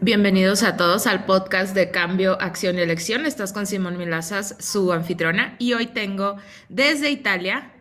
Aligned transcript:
Bienvenidos 0.00 0.62
a 0.62 0.76
todos 0.76 1.06
al 1.06 1.24
podcast 1.24 1.74
de 1.74 1.90
Cambio, 1.90 2.40
Acción 2.40 2.78
y 2.78 2.82
Elección. 2.82 3.26
Estás 3.26 3.52
con 3.52 3.66
Simón 3.66 3.96
Milazas, 3.96 4.56
su 4.60 4.92
anfitriona, 4.92 5.56
y 5.58 5.72
hoy 5.72 5.86
tengo 5.86 6.36
desde 6.68 7.10
Italia 7.10 7.72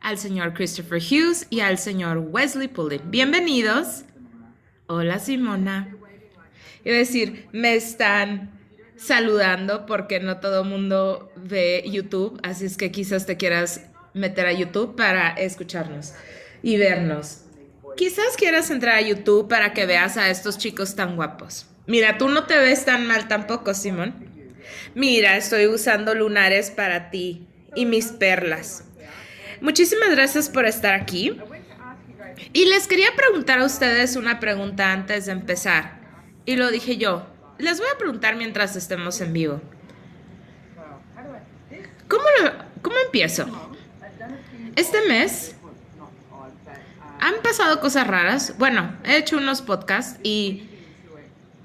al 0.00 0.18
señor 0.18 0.52
Christopher 0.52 1.00
Hughes 1.00 1.46
y 1.48 1.60
al 1.60 1.78
señor 1.78 2.18
Wesley 2.18 2.68
Pullen. 2.68 3.10
Bienvenidos. 3.10 4.04
Hola 4.86 5.18
Simona. 5.18 5.96
A 6.84 6.88
decir, 6.90 7.48
me 7.52 7.74
están 7.74 8.50
saludando 8.96 9.86
porque 9.86 10.20
no 10.20 10.40
todo 10.40 10.64
mundo 10.64 11.32
ve 11.36 11.84
YouTube, 11.86 12.38
así 12.42 12.66
es 12.66 12.76
que 12.76 12.90
quizás 12.90 13.24
te 13.24 13.36
quieras 13.36 13.86
meter 14.12 14.46
a 14.46 14.52
YouTube 14.52 14.94
para 14.94 15.30
escucharnos 15.30 16.12
y 16.62 16.76
vernos. 16.76 17.47
Quizás 17.98 18.36
quieras 18.36 18.70
entrar 18.70 18.94
a 18.94 19.00
YouTube 19.00 19.48
para 19.48 19.72
que 19.72 19.84
veas 19.84 20.16
a 20.16 20.30
estos 20.30 20.56
chicos 20.56 20.94
tan 20.94 21.16
guapos. 21.16 21.66
Mira, 21.88 22.16
tú 22.16 22.28
no 22.28 22.44
te 22.44 22.56
ves 22.56 22.84
tan 22.84 23.08
mal 23.08 23.26
tampoco, 23.26 23.74
Simón. 23.74 24.14
Mira, 24.94 25.36
estoy 25.36 25.66
usando 25.66 26.14
lunares 26.14 26.70
para 26.70 27.10
ti 27.10 27.48
y 27.74 27.86
mis 27.86 28.12
perlas. 28.12 28.84
Muchísimas 29.60 30.10
gracias 30.10 30.48
por 30.48 30.64
estar 30.64 30.94
aquí. 30.94 31.40
Y 32.52 32.66
les 32.66 32.86
quería 32.86 33.16
preguntar 33.16 33.58
a 33.58 33.64
ustedes 33.64 34.14
una 34.14 34.38
pregunta 34.38 34.92
antes 34.92 35.26
de 35.26 35.32
empezar. 35.32 35.98
Y 36.46 36.54
lo 36.54 36.70
dije 36.70 36.98
yo. 36.98 37.26
Les 37.58 37.80
voy 37.80 37.88
a 37.92 37.98
preguntar 37.98 38.36
mientras 38.36 38.76
estemos 38.76 39.20
en 39.20 39.32
vivo. 39.32 39.60
¿Cómo, 42.06 42.22
cómo 42.80 42.96
empiezo? 43.06 43.72
Este 44.76 45.00
mes 45.08 45.56
han 47.20 47.34
pasado 47.42 47.80
cosas 47.80 48.06
raras. 48.06 48.54
Bueno, 48.58 48.96
he 49.04 49.16
hecho 49.16 49.36
unos 49.36 49.62
podcasts 49.62 50.18
y 50.22 50.64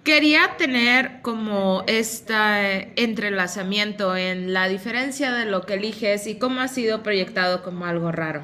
quería 0.04 0.56
tener 0.58 1.22
como 1.22 1.84
este 1.88 2.92
entrelazamiento 3.02 4.16
en 4.18 4.54
la 4.54 4.68
diferencia 4.68 5.32
de 5.32 5.46
lo 5.46 5.62
que 5.62 5.76
eliges 5.76 6.28
y 6.28 6.36
cómo 6.36 6.62
ha 6.62 6.68
sido 6.68 7.04
proyectado 7.04 7.64
como 7.64 7.86
algo 7.86 8.12
raro. 8.12 8.42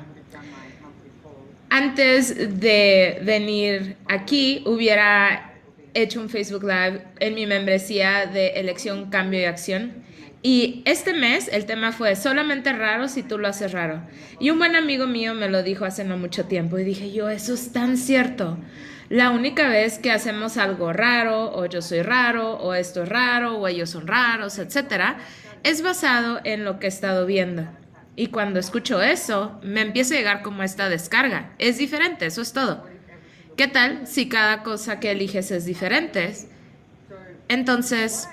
Antes 1.69 2.59
de 2.59 3.19
venir 3.23 3.95
aquí, 4.07 4.63
hubiera 4.65 5.53
hecho 5.93 6.19
un 6.19 6.29
Facebook 6.29 6.63
Live 6.63 7.03
en 7.19 7.35
mi 7.35 7.45
membresía 7.45 8.25
de 8.25 8.49
elección, 8.49 9.09
cambio 9.09 9.39
y 9.39 9.45
acción 9.45 10.08
y 10.41 10.81
este 10.85 11.13
mes 11.13 11.49
el 11.51 11.65
tema 11.65 11.91
fue 11.91 12.15
solamente 12.15 12.71
raro 12.71 13.07
si 13.09 13.23
tú 13.23 13.37
lo 13.37 13.47
haces 13.47 13.73
raro. 13.73 14.01
Y 14.39 14.51
un 14.51 14.59
buen 14.59 14.75
amigo 14.75 15.05
mío 15.05 15.33
me 15.33 15.49
lo 15.49 15.63
dijo 15.63 15.85
hace 15.85 16.05
no 16.05 16.17
mucho 16.17 16.45
tiempo 16.45 16.79
y 16.79 16.83
dije 16.83 17.11
yo, 17.11 17.29
eso 17.29 17.53
es 17.53 17.73
tan 17.73 17.97
cierto. 17.97 18.57
La 19.09 19.31
única 19.31 19.67
vez 19.67 19.97
que 19.97 20.11
hacemos 20.11 20.57
algo 20.57 20.93
raro, 20.93 21.51
o 21.51 21.65
yo 21.65 21.81
soy 21.81 22.03
raro, 22.03 22.53
o 22.57 22.73
esto 22.73 23.03
es 23.03 23.09
raro, 23.09 23.57
o 23.57 23.67
ellos 23.67 23.89
son 23.89 24.07
raros, 24.07 24.59
etcétera, 24.59 25.17
es 25.63 25.81
basado 25.81 26.39
en 26.43 26.63
lo 26.63 26.79
que 26.79 26.85
he 26.85 26.89
estado 26.89 27.25
viendo. 27.25 27.67
Y 28.15 28.27
cuando 28.27 28.59
escucho 28.59 29.01
eso, 29.01 29.59
me 29.63 29.81
empieza 29.81 30.13
a 30.13 30.17
llegar 30.17 30.41
como 30.41 30.61
esta 30.61 30.89
descarga. 30.89 31.53
Es 31.57 31.77
diferente, 31.77 32.27
eso 32.27 32.41
es 32.41 32.53
todo. 32.53 32.85
¿Qué 33.57 33.67
tal 33.67 34.05
si 34.07 34.29
cada 34.29 34.61
cosa 34.61 34.99
que 34.99 35.11
eliges 35.11 35.51
es 35.51 35.65
diferente? 35.65 36.33
Entonces, 37.47 38.29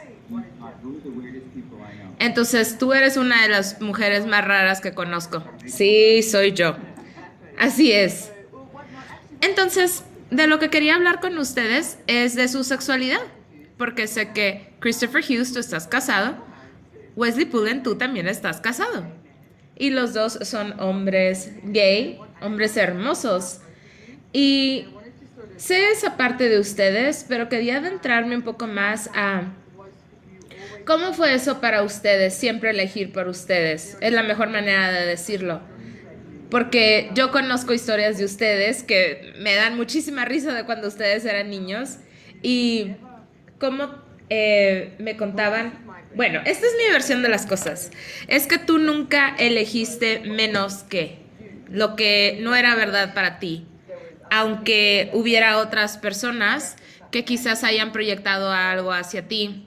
entonces, 2.19 2.78
tú 2.78 2.92
eres 2.92 3.17
una 3.17 3.42
de 3.42 3.48
las 3.48 3.81
mujeres 3.81 4.27
más 4.27 4.45
raras 4.45 4.81
que 4.81 4.92
conozco. 4.92 5.45
Sí, 5.67 6.23
soy 6.23 6.53
yo. 6.53 6.77
Así 7.58 7.92
es. 7.92 8.33
Entonces, 9.42 10.03
de 10.31 10.47
lo 10.47 10.58
que 10.58 10.70
quería 10.70 10.95
hablar 10.95 11.20
con 11.20 11.36
ustedes 11.39 11.98
es 12.07 12.35
de 12.35 12.48
su 12.48 12.64
sexualidad, 12.64 13.20
porque 13.77 14.07
sé 14.07 14.33
que 14.33 14.73
Christopher 14.80 15.23
Hughes, 15.23 15.52
tú 15.52 15.58
estás 15.58 15.86
casado, 15.86 16.36
Wesley 17.17 17.46
Pullen, 17.46 17.83
tú 17.83 17.96
también 17.96 18.29
estás 18.29 18.61
casado. 18.61 19.07
Y 19.79 19.90
los 19.90 20.14
dos 20.14 20.39
son 20.42 20.79
hombres 20.80 21.51
gay, 21.64 22.19
hombres 22.40 22.77
hermosos. 22.79 23.61
Y 24.33 24.86
sé 25.57 25.90
esa 25.90 26.17
parte 26.17 26.48
de 26.48 26.58
ustedes, 26.58 27.27
pero 27.29 27.48
quería 27.51 27.79
adentrarme 27.79 28.36
un 28.36 28.42
poco 28.42 28.67
más 28.67 29.11
a 29.14 29.52
¿Cómo 30.86 31.13
fue 31.13 31.35
eso 31.35 31.61
para 31.61 31.83
ustedes? 31.83 32.35
Siempre 32.35 32.70
elegir 32.70 33.11
por 33.13 33.27
ustedes. 33.27 33.98
Es 34.01 34.13
la 34.13 34.23
mejor 34.23 34.51
manera 34.51 34.92
de 34.92 35.05
decirlo. 35.05 35.61
Porque 36.48 37.11
yo 37.13 37.33
conozco 37.33 37.74
historias 37.74 38.19
de 38.19 38.24
ustedes 38.24 38.85
que 38.85 39.33
me 39.41 39.57
dan 39.57 39.77
muchísima 39.77 40.25
risa 40.25 40.55
de 40.55 40.64
cuando 40.64 40.86
ustedes 40.86 41.25
eran 41.25 41.51
niños. 41.51 41.96
Y 42.41 42.92
cómo 43.58 43.96
eh, 44.30 44.95
me 45.01 45.17
contaban, 45.17 45.85
bueno, 46.14 46.41
esta 46.45 46.67
es 46.69 46.73
mi 46.79 46.92
versión 46.92 47.20
de 47.20 47.30
las 47.30 47.46
cosas. 47.46 47.91
Es 48.29 48.46
que 48.46 48.58
tú 48.58 48.79
nunca 48.79 49.35
elegiste 49.41 50.20
menos 50.20 50.85
que 50.85 51.19
lo 51.69 51.96
que 51.96 52.39
no 52.42 52.55
era 52.55 52.77
verdad 52.77 53.13
para 53.13 53.41
ti. 53.41 53.67
Aunque 54.30 55.11
hubiera 55.14 55.58
otras 55.58 55.98
personas 55.98 56.77
que 57.11 57.25
quizás 57.25 57.64
hayan 57.64 57.91
proyectado 57.91 58.52
algo 58.52 58.92
hacia 58.92 59.27
ti 59.27 59.67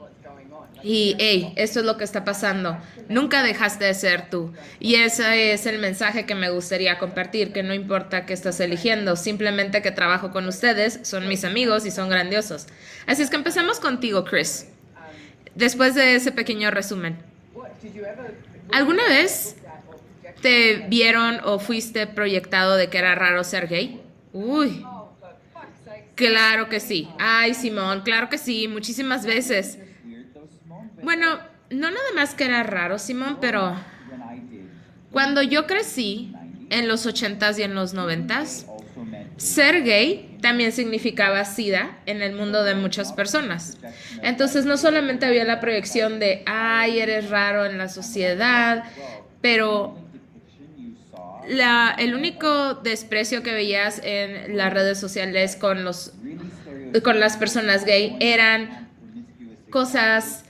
y, 0.83 1.15
hey, 1.19 1.53
esto 1.55 1.79
es 1.79 1.85
lo 1.85 1.97
que 1.97 2.03
está 2.03 2.23
pasando. 2.23 2.77
Nunca 3.07 3.43
dejaste 3.43 3.85
de 3.85 3.93
ser 3.93 4.29
tú. 4.29 4.53
Y 4.79 4.95
ese 4.95 5.53
es 5.53 5.65
el 5.65 5.79
mensaje 5.79 6.25
que 6.25 6.35
me 6.35 6.49
gustaría 6.49 6.97
compartir, 6.99 7.51
que 7.51 7.63
no 7.63 7.73
importa 7.73 8.25
qué 8.25 8.33
estás 8.33 8.59
eligiendo, 8.59 9.15
simplemente 9.15 9.81
que 9.81 9.91
trabajo 9.91 10.31
con 10.31 10.47
ustedes, 10.47 10.99
son 11.03 11.27
mis 11.27 11.43
amigos 11.43 11.85
y 11.85 11.91
son 11.91 12.09
grandiosos. 12.09 12.67
Así 13.07 13.21
es 13.21 13.29
que 13.29 13.35
empecemos 13.35 13.79
contigo, 13.79 14.23
Chris. 14.23 14.67
Después 15.55 15.95
de 15.95 16.15
ese 16.15 16.31
pequeño 16.31 16.71
resumen. 16.71 17.17
¿Alguna 18.71 19.03
vez 19.07 19.55
te 20.41 20.85
vieron 20.87 21.39
o 21.43 21.59
fuiste 21.59 22.07
proyectado 22.07 22.75
de 22.75 22.89
que 22.89 22.97
era 22.97 23.15
raro 23.15 23.43
ser 23.43 23.67
gay? 23.67 24.01
Uy. 24.31 24.85
Claro 26.15 26.69
que 26.69 26.79
sí. 26.79 27.09
Ay, 27.17 27.53
Simón, 27.53 28.01
claro 28.01 28.29
que 28.29 28.37
sí, 28.37 28.67
muchísimas 28.67 29.25
veces. 29.25 29.79
Bueno, 31.03 31.39
no 31.69 31.91
nada 31.91 32.11
más 32.15 32.33
que 32.33 32.45
era 32.45 32.63
raro, 32.63 32.99
Simón, 32.99 33.37
pero 33.39 33.75
cuando 35.11 35.41
yo 35.41 35.67
crecí 35.67 36.33
en 36.69 36.87
los 36.87 37.05
80s 37.05 37.59
y 37.59 37.63
en 37.63 37.75
los 37.75 37.95
90s, 37.95 38.65
ser 39.37 39.83
gay 39.83 40.37
también 40.41 40.71
significaba 40.71 41.45
SIDA 41.45 41.97
en 42.05 42.21
el 42.21 42.33
mundo 42.33 42.63
de 42.63 42.75
muchas 42.75 43.13
personas. 43.13 43.77
Entonces 44.21 44.65
no 44.65 44.77
solamente 44.77 45.25
había 45.25 45.45
la 45.45 45.59
proyección 45.59 46.19
de, 46.19 46.43
ay, 46.45 46.99
eres 46.99 47.29
raro 47.29 47.65
en 47.65 47.77
la 47.77 47.89
sociedad, 47.89 48.83
pero 49.41 49.97
la, 51.47 51.95
el 51.97 52.13
único 52.13 52.75
desprecio 52.75 53.41
que 53.41 53.53
veías 53.53 54.01
en 54.03 54.57
las 54.57 54.71
redes 54.73 54.99
sociales 54.99 55.55
con, 55.55 55.83
los, 55.83 56.13
con 57.03 57.19
las 57.19 57.37
personas 57.37 57.85
gay 57.85 58.17
eran 58.19 58.89
cosas 59.69 60.43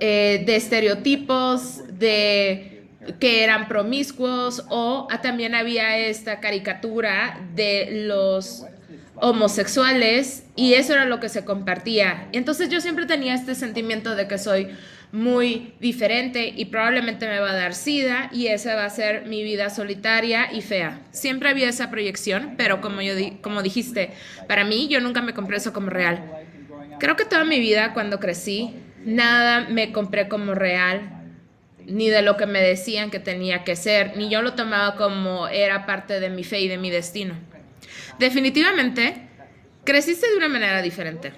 eh, 0.00 0.42
de 0.46 0.56
estereotipos, 0.56 1.82
de 1.98 2.74
que 3.20 3.44
eran 3.44 3.68
promiscuos 3.68 4.64
o 4.70 5.06
ah, 5.10 5.20
también 5.20 5.54
había 5.54 5.98
esta 5.98 6.40
caricatura 6.40 7.40
de 7.54 8.04
los 8.06 8.64
homosexuales 9.16 10.44
y 10.56 10.74
eso 10.74 10.94
era 10.94 11.04
lo 11.04 11.20
que 11.20 11.28
se 11.28 11.44
compartía. 11.44 12.28
Entonces 12.32 12.68
yo 12.68 12.80
siempre 12.80 13.06
tenía 13.06 13.34
este 13.34 13.54
sentimiento 13.54 14.14
de 14.14 14.26
que 14.26 14.38
soy 14.38 14.68
muy 15.12 15.74
diferente 15.78 16.52
y 16.56 16.64
probablemente 16.64 17.28
me 17.28 17.38
va 17.38 17.52
a 17.52 17.54
dar 17.54 17.74
sida 17.74 18.28
y 18.32 18.48
esa 18.48 18.74
va 18.74 18.84
a 18.84 18.90
ser 18.90 19.26
mi 19.26 19.44
vida 19.44 19.70
solitaria 19.70 20.52
y 20.52 20.60
fea. 20.60 21.02
Siempre 21.12 21.48
había 21.50 21.68
esa 21.68 21.90
proyección, 21.90 22.54
pero 22.56 22.80
como 22.80 23.00
yo 23.00 23.14
como 23.40 23.62
dijiste, 23.62 24.10
para 24.48 24.64
mí 24.64 24.88
yo 24.88 25.00
nunca 25.00 25.22
me 25.22 25.32
compré 25.32 25.58
eso 25.58 25.72
como 25.72 25.88
real. 25.88 26.20
Creo 26.98 27.14
que 27.14 27.24
toda 27.24 27.44
mi 27.44 27.60
vida 27.60 27.92
cuando 27.94 28.18
crecí 28.18 28.74
nada 29.04 29.68
me 29.68 29.92
compré 29.92 30.28
como 30.28 30.54
real, 30.54 31.10
ni 31.86 32.08
de 32.08 32.22
lo 32.22 32.36
que 32.36 32.46
me 32.46 32.60
decían 32.60 33.10
que 33.10 33.20
tenía 33.20 33.64
que 33.64 33.76
ser, 33.76 34.16
ni 34.16 34.28
yo 34.30 34.42
lo 34.42 34.54
tomaba 34.54 34.96
como 34.96 35.48
era 35.48 35.86
parte 35.86 36.20
de 36.20 36.30
mi 36.30 36.44
fe 36.44 36.60
y 36.60 36.68
de 36.68 36.78
mi 36.78 36.90
destino. 36.90 37.34
Definitivamente, 38.18 39.28
creciste 39.84 40.28
de 40.28 40.36
una 40.36 40.48
manera 40.48 40.82
diferente. 40.82 41.32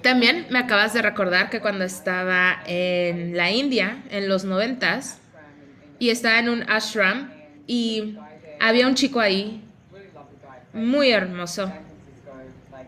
También 0.00 0.46
me 0.50 0.58
acabas 0.58 0.94
de 0.94 1.02
recordar 1.02 1.50
que 1.50 1.60
cuando 1.60 1.84
estaba 1.84 2.62
en 2.66 3.36
la 3.36 3.50
India, 3.50 4.02
en 4.10 4.28
los 4.28 4.44
noventas, 4.44 5.20
y 5.98 6.10
estaba 6.10 6.38
en 6.38 6.48
un 6.48 6.68
ashram, 6.68 7.30
y 7.66 8.16
había 8.58 8.86
un 8.86 8.94
chico 8.94 9.20
ahí, 9.20 9.62
muy 10.72 11.10
hermoso, 11.10 11.72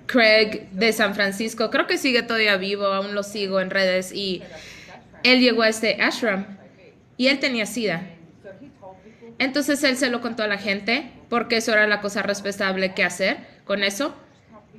Craig 0.07 0.69
de 0.73 0.93
San 0.93 1.15
Francisco, 1.15 1.71
creo 1.71 1.87
que 1.87 1.99
sigue 1.99 2.23
todavía 2.23 2.57
vivo, 2.57 2.87
aún 2.87 3.15
lo 3.15 3.23
sigo 3.23 3.61
en 3.61 3.71
redes, 3.71 4.13
y 4.13 4.43
él 5.23 5.41
llegó 5.41 5.63
a 5.63 5.69
este 5.69 6.01
ashram 6.03 6.47
y 7.17 7.29
él 7.29 7.39
tenía 7.39 7.67
sida. 7.67 8.03
Entonces 9.39 9.83
él 9.83 9.97
se 9.97 10.11
lo 10.11 10.21
contó 10.21 10.43
a 10.43 10.49
la 10.49 10.59
gente 10.59 11.11
porque 11.29 11.57
eso 11.57 11.73
era 11.73 11.87
la 11.87 12.01
cosa 12.01 12.23
respetable 12.23 12.95
que 12.95 13.03
hacer 13.03 13.39
con 13.65 13.83
eso. 13.83 14.15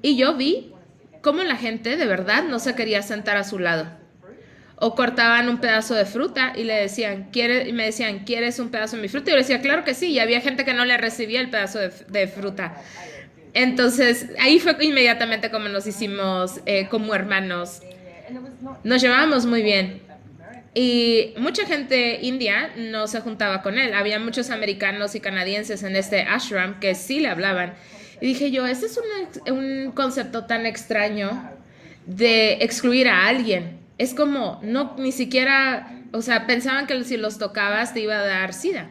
Y 0.02 0.16
yo 0.16 0.36
vi 0.36 0.72
cómo 1.22 1.44
la 1.44 1.56
gente 1.56 1.98
de 1.98 2.06
verdad 2.06 2.44
no 2.44 2.60
se 2.60 2.76
quería 2.76 3.02
sentar 3.02 3.38
a 3.38 3.44
su 3.44 3.60
lado. 3.60 3.88
O 4.78 4.94
cortaban 4.94 5.50
un 5.50 5.60
pedazo 5.60 5.96
de 5.96 6.06
fruta 6.06 6.54
y 6.56 6.64
le 6.64 6.74
decían, 6.74 7.30
¿quiere? 7.32 7.68
y 7.68 7.74
me 7.74 7.86
decían, 7.86 8.26
¿quieres 8.26 8.60
un 8.60 8.70
pedazo 8.70 8.98
de 8.98 9.02
mi 9.02 9.08
fruta? 9.08 9.30
Y 9.30 9.32
yo 9.32 9.38
le 9.38 9.42
decía, 9.42 9.62
claro 9.62 9.84
que 9.84 9.94
sí. 9.94 10.08
Y 10.08 10.20
había 10.20 10.42
gente 10.42 10.66
que 10.66 10.74
no 10.74 10.86
le 10.86 10.98
recibía 10.98 11.40
el 11.40 11.50
pedazo 11.50 11.80
de 11.80 12.28
fruta. 12.28 12.76
Entonces, 13.56 14.28
ahí 14.38 14.60
fue 14.60 14.76
inmediatamente 14.82 15.50
como 15.50 15.70
nos 15.70 15.88
hicimos 15.88 16.60
eh, 16.66 16.90
como 16.90 17.16
hermanos. 17.16 17.82
Nos 18.84 19.02
llevábamos 19.02 19.46
muy 19.46 19.64
bien. 19.64 20.02
Y 20.74 21.34
mucha 21.38 21.66
gente 21.66 22.20
india 22.22 22.74
no 22.76 23.08
se 23.08 23.22
juntaba 23.22 23.62
con 23.62 23.80
él. 23.80 23.94
Había 23.94 24.20
muchos 24.20 24.50
americanos 24.50 25.16
y 25.16 25.22
canadienses 25.22 25.84
en 25.84 25.96
este 25.96 26.24
ashram 26.24 26.82
que 26.82 26.96
sí 26.96 27.22
le 27.22 27.30
hablaban. 27.30 27.76
Y 28.20 28.28
dije 28.28 28.52
yo, 28.52 28.68
ese 28.68 28.88
es 28.88 29.00
un, 29.46 29.58
un 29.58 29.92
concepto 29.94 30.44
tan 30.44 30.66
extraño 30.66 31.50
de 32.06 32.56
excluir 32.56 33.08
a 33.08 33.26
alguien. 33.26 33.80
Es 33.98 34.14
como, 34.14 34.60
no, 34.64 34.98
ni 35.00 35.14
siquiera, 35.14 36.04
o 36.12 36.22
sea, 36.22 36.46
pensaban 36.46 36.88
que 36.88 37.02
si 37.06 37.16
los 37.16 37.38
tocabas 37.38 37.94
te 37.94 38.02
iba 38.02 38.20
a 38.20 38.26
dar 38.26 38.54
sida. 38.54 38.90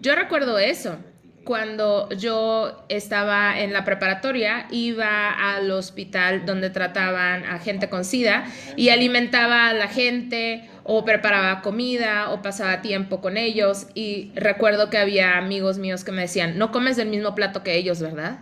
Yo 0.00 0.14
recuerdo 0.14 0.56
eso 0.60 1.00
cuando 1.44 2.10
yo 2.10 2.84
estaba 2.88 3.58
en 3.58 3.72
la 3.72 3.84
preparatoria, 3.84 4.66
iba 4.70 5.30
al 5.30 5.70
hospital 5.70 6.44
donde 6.44 6.70
trataban 6.70 7.44
a 7.44 7.58
gente 7.58 7.88
con 7.88 8.04
SIDA 8.04 8.44
y 8.76 8.90
alimentaba 8.90 9.68
a 9.68 9.74
la 9.74 9.88
gente 9.88 10.68
o 10.84 11.04
preparaba 11.04 11.62
comida 11.62 12.30
o 12.30 12.42
pasaba 12.42 12.82
tiempo 12.82 13.20
con 13.20 13.36
ellos 13.36 13.86
y 13.94 14.32
recuerdo 14.34 14.90
que 14.90 14.98
había 14.98 15.38
amigos 15.38 15.78
míos 15.78 16.04
que 16.04 16.12
me 16.12 16.22
decían, 16.22 16.58
no 16.58 16.70
comes 16.70 16.96
del 16.96 17.08
mismo 17.08 17.34
plato 17.34 17.62
que 17.62 17.76
ellos, 17.76 18.00
¿verdad? 18.00 18.40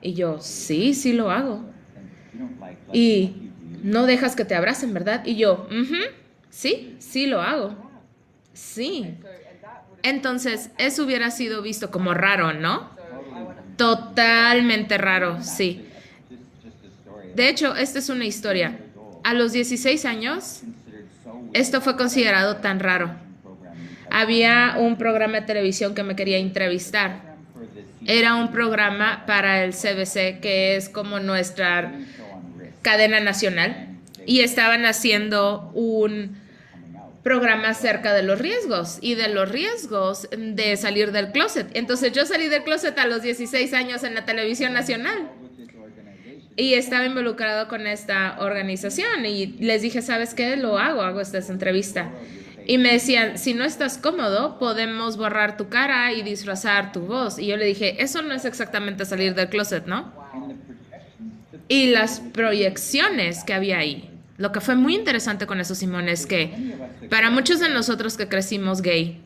Y 0.00 0.12
yo, 0.14 0.38
sí, 0.40 0.94
sí 0.94 1.12
lo 1.14 1.30
hago. 1.30 1.64
Y 2.92 3.50
no 3.82 4.06
dejas 4.06 4.36
que 4.36 4.44
te 4.44 4.54
abracen, 4.54 4.92
¿verdad? 4.92 5.22
Y 5.24 5.36
yo, 5.36 5.66
sí, 6.50 6.96
sí 6.98 7.26
lo 7.26 7.40
hago. 7.40 7.74
Sí. 8.52 9.14
Entonces, 10.04 10.70
eso 10.76 11.04
hubiera 11.04 11.30
sido 11.30 11.62
visto 11.62 11.90
como 11.90 12.12
raro, 12.12 12.52
¿no? 12.52 12.90
Totalmente 13.78 14.98
raro, 14.98 15.42
sí. 15.42 15.86
De 17.34 17.48
hecho, 17.48 17.74
esta 17.74 17.98
es 17.98 18.10
una 18.10 18.26
historia. 18.26 18.78
A 19.24 19.32
los 19.32 19.52
16 19.52 20.04
años, 20.04 20.60
esto 21.54 21.80
fue 21.80 21.96
considerado 21.96 22.56
tan 22.56 22.80
raro. 22.80 23.12
Había 24.10 24.76
un 24.78 24.98
programa 24.98 25.40
de 25.40 25.46
televisión 25.46 25.94
que 25.94 26.02
me 26.02 26.14
quería 26.14 26.36
entrevistar. 26.36 27.36
Era 28.06 28.34
un 28.34 28.52
programa 28.52 29.24
para 29.26 29.64
el 29.64 29.72
CBC, 29.72 30.38
que 30.40 30.76
es 30.76 30.90
como 30.90 31.18
nuestra 31.18 31.94
cadena 32.82 33.20
nacional, 33.20 33.88
y 34.26 34.40
estaban 34.40 34.84
haciendo 34.84 35.70
un 35.72 36.43
programa 37.24 37.70
acerca 37.70 38.12
de 38.12 38.22
los 38.22 38.38
riesgos 38.38 38.98
y 39.00 39.14
de 39.14 39.28
los 39.28 39.50
riesgos 39.50 40.28
de 40.30 40.76
salir 40.76 41.10
del 41.10 41.32
closet. 41.32 41.66
Entonces 41.72 42.12
yo 42.12 42.26
salí 42.26 42.48
del 42.48 42.62
closet 42.62 42.96
a 42.98 43.06
los 43.06 43.22
16 43.22 43.72
años 43.72 44.04
en 44.04 44.14
la 44.14 44.26
televisión 44.26 44.74
nacional 44.74 45.30
y 46.54 46.74
estaba 46.74 47.06
involucrado 47.06 47.66
con 47.66 47.86
esta 47.86 48.36
organización 48.40 49.24
y 49.24 49.46
les 49.46 49.80
dije, 49.80 50.02
¿sabes 50.02 50.34
qué? 50.34 50.56
Lo 50.56 50.78
hago, 50.78 51.02
hago 51.02 51.20
esta 51.20 51.38
entrevista. 51.38 52.10
Y 52.66 52.78
me 52.78 52.92
decían, 52.92 53.38
si 53.38 53.54
no 53.54 53.64
estás 53.64 53.98
cómodo, 53.98 54.58
podemos 54.58 55.16
borrar 55.16 55.56
tu 55.56 55.68
cara 55.68 56.12
y 56.12 56.22
disfrazar 56.22 56.92
tu 56.92 57.00
voz. 57.00 57.38
Y 57.38 57.46
yo 57.46 57.56
le 57.56 57.64
dije, 57.64 58.02
eso 58.02 58.22
no 58.22 58.34
es 58.34 58.44
exactamente 58.44 59.04
salir 59.04 59.34
del 59.34 59.48
closet, 59.48 59.86
¿no? 59.86 60.12
Y 61.68 61.90
las 61.90 62.20
proyecciones 62.20 63.44
que 63.44 63.54
había 63.54 63.78
ahí 63.78 64.13
lo 64.36 64.52
que 64.52 64.60
fue 64.60 64.74
muy 64.74 64.94
interesante 64.94 65.46
con 65.46 65.60
eso, 65.60 65.74
Simón, 65.74 66.08
es 66.08 66.26
que 66.26 66.52
para 67.08 67.30
muchos 67.30 67.60
de 67.60 67.68
nosotros 67.68 68.16
que 68.16 68.28
crecimos 68.28 68.82
gay, 68.82 69.20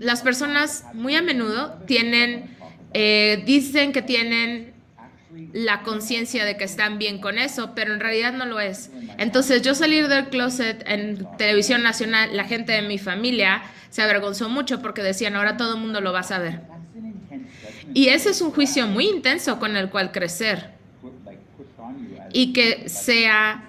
las 0.00 0.22
personas 0.22 0.84
muy 0.94 1.14
a 1.14 1.22
menudo 1.22 1.74
tienen, 1.86 2.46
eh, 2.94 3.42
dicen 3.44 3.92
que 3.92 4.02
tienen 4.02 4.72
la 5.52 5.82
conciencia 5.82 6.44
de 6.44 6.56
que 6.56 6.64
están 6.64 6.98
bien 6.98 7.18
con 7.18 7.38
eso, 7.38 7.72
pero 7.74 7.92
en 7.92 8.00
realidad 8.00 8.32
no 8.32 8.46
lo 8.46 8.60
es. 8.60 8.90
Entonces 9.18 9.62
yo 9.62 9.74
salir 9.74 10.08
del 10.08 10.28
closet 10.28 10.82
en 10.86 11.26
televisión 11.36 11.82
nacional, 11.82 12.36
la 12.36 12.44
gente 12.44 12.72
de 12.72 12.82
mi 12.82 12.98
familia 12.98 13.62
se 13.90 14.02
avergonzó 14.02 14.48
mucho 14.48 14.80
porque 14.80 15.02
decían, 15.02 15.36
ahora 15.36 15.56
todo 15.56 15.74
el 15.74 15.80
mundo 15.80 16.00
lo 16.00 16.12
va 16.12 16.20
a 16.20 16.24
saber. 16.24 16.60
Y 17.94 18.08
ese 18.08 18.30
es 18.30 18.40
un 18.40 18.52
juicio 18.52 18.86
muy 18.86 19.06
intenso 19.06 19.58
con 19.58 19.76
el 19.76 19.90
cual 19.90 20.12
crecer 20.12 20.70
y 22.32 22.52
que 22.52 22.88
sea 22.88 23.68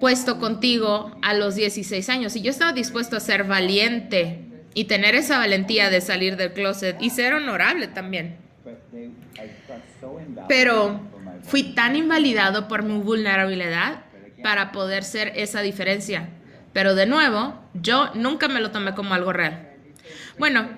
puesto 0.00 0.38
contigo 0.38 1.16
a 1.22 1.34
los 1.34 1.54
16 1.54 2.08
años. 2.08 2.36
Y 2.36 2.42
yo 2.42 2.50
estaba 2.50 2.72
dispuesto 2.72 3.16
a 3.16 3.20
ser 3.20 3.44
valiente 3.44 4.40
y 4.74 4.84
tener 4.84 5.14
esa 5.14 5.38
valentía 5.38 5.88
de 5.90 6.00
salir 6.00 6.36
del 6.36 6.52
closet 6.52 6.96
y 7.00 7.10
ser 7.10 7.34
honorable 7.34 7.88
también. 7.88 8.36
Pero 10.48 11.00
fui 11.42 11.74
tan 11.74 11.96
invalidado 11.96 12.68
por 12.68 12.82
mi 12.82 12.98
vulnerabilidad 13.00 14.02
para 14.42 14.72
poder 14.72 15.04
ser 15.04 15.32
esa 15.36 15.62
diferencia. 15.62 16.28
Pero 16.72 16.94
de 16.94 17.06
nuevo, 17.06 17.54
yo 17.72 18.10
nunca 18.14 18.48
me 18.48 18.60
lo 18.60 18.72
tomé 18.72 18.94
como 18.94 19.14
algo 19.14 19.32
real. 19.32 19.70
Bueno, 20.38 20.68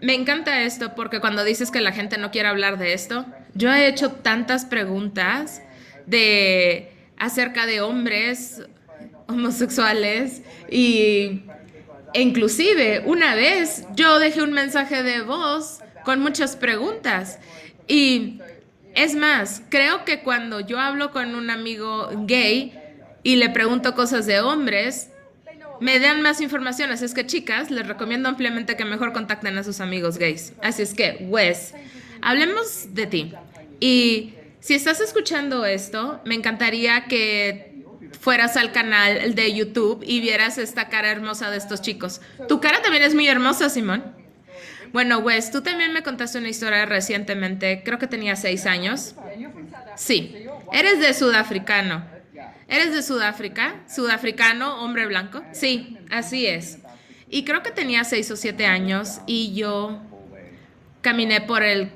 me 0.00 0.14
encanta 0.14 0.62
esto 0.62 0.94
porque 0.94 1.20
cuando 1.20 1.44
dices 1.44 1.70
que 1.70 1.80
la 1.80 1.92
gente 1.92 2.18
no 2.18 2.30
quiere 2.30 2.48
hablar 2.48 2.78
de 2.78 2.92
esto, 2.92 3.26
yo 3.54 3.72
he 3.72 3.86
hecho 3.86 4.10
tantas 4.10 4.64
preguntas 4.64 5.62
de 6.06 6.90
acerca 7.16 7.66
de 7.66 7.80
hombres 7.80 8.62
homosexuales 9.26 10.42
y 10.70 11.42
e 12.12 12.20
inclusive 12.20 13.02
una 13.06 13.34
vez 13.34 13.84
yo 13.94 14.18
dejé 14.18 14.42
un 14.42 14.52
mensaje 14.52 15.02
de 15.02 15.22
voz 15.22 15.80
con 16.04 16.20
muchas 16.20 16.56
preguntas 16.56 17.38
y 17.86 18.40
es 18.94 19.14
más, 19.14 19.62
creo 19.70 20.04
que 20.04 20.20
cuando 20.20 20.60
yo 20.60 20.78
hablo 20.78 21.10
con 21.10 21.34
un 21.34 21.50
amigo 21.50 22.08
gay 22.26 22.72
y 23.22 23.36
le 23.36 23.50
pregunto 23.50 23.94
cosas 23.94 24.26
de 24.26 24.40
hombres, 24.40 25.10
me 25.80 25.98
dan 25.98 26.22
más 26.22 26.40
información. 26.40 26.92
Así 26.92 27.04
es 27.04 27.14
que, 27.14 27.26
chicas, 27.26 27.70
les 27.70 27.86
recomiendo 27.86 28.28
ampliamente 28.28 28.76
que 28.76 28.84
mejor 28.84 29.12
contacten 29.12 29.58
a 29.58 29.64
sus 29.64 29.80
amigos 29.80 30.18
gays. 30.18 30.52
Así 30.62 30.82
es 30.82 30.94
que, 30.94 31.26
Wes, 31.28 31.74
hablemos 32.22 32.94
de 32.94 33.06
ti. 33.06 33.34
Y 33.80 34.33
si 34.64 34.72
estás 34.72 34.98
escuchando 35.02 35.66
esto, 35.66 36.22
me 36.24 36.34
encantaría 36.34 37.04
que 37.04 37.84
fueras 38.18 38.56
al 38.56 38.72
canal 38.72 39.34
de 39.34 39.52
YouTube 39.52 40.02
y 40.02 40.20
vieras 40.20 40.56
esta 40.56 40.88
cara 40.88 41.10
hermosa 41.10 41.50
de 41.50 41.58
estos 41.58 41.82
chicos. 41.82 42.22
Tu 42.48 42.62
cara 42.62 42.80
también 42.80 43.02
es 43.02 43.14
muy 43.14 43.28
hermosa, 43.28 43.68
Simón. 43.68 44.02
Bueno, 44.90 45.18
Wes, 45.18 45.50
tú 45.50 45.60
también 45.60 45.92
me 45.92 46.02
contaste 46.02 46.38
una 46.38 46.48
historia 46.48 46.86
recientemente, 46.86 47.82
creo 47.84 47.98
que 47.98 48.06
tenía 48.06 48.36
seis 48.36 48.64
años. 48.64 49.14
Sí, 49.96 50.46
eres 50.72 50.98
de 50.98 51.12
sudafricano. 51.12 52.02
¿Eres 52.66 52.94
de 52.94 53.02
Sudáfrica? 53.02 53.82
¿Sudafricano, 53.86 54.82
hombre 54.82 55.06
blanco? 55.06 55.42
Sí, 55.52 55.98
así 56.10 56.46
es. 56.46 56.78
Y 57.28 57.44
creo 57.44 57.62
que 57.62 57.70
tenía 57.70 58.02
seis 58.04 58.30
o 58.30 58.36
siete 58.36 58.64
años 58.64 59.20
y 59.26 59.52
yo 59.52 60.00
caminé 61.02 61.42
por 61.42 61.62
el 61.62 61.92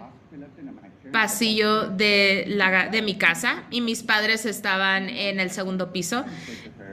pasillo 1.13 1.89
de, 1.89 2.45
la, 2.49 2.89
de 2.89 3.03
mi 3.03 3.17
casa 3.17 3.65
y 3.71 3.81
mis 3.81 4.03
padres 4.03 4.47
estaban 4.47 5.09
en 5.09 5.41
el 5.41 5.51
segundo 5.51 5.93
piso 5.93 6.25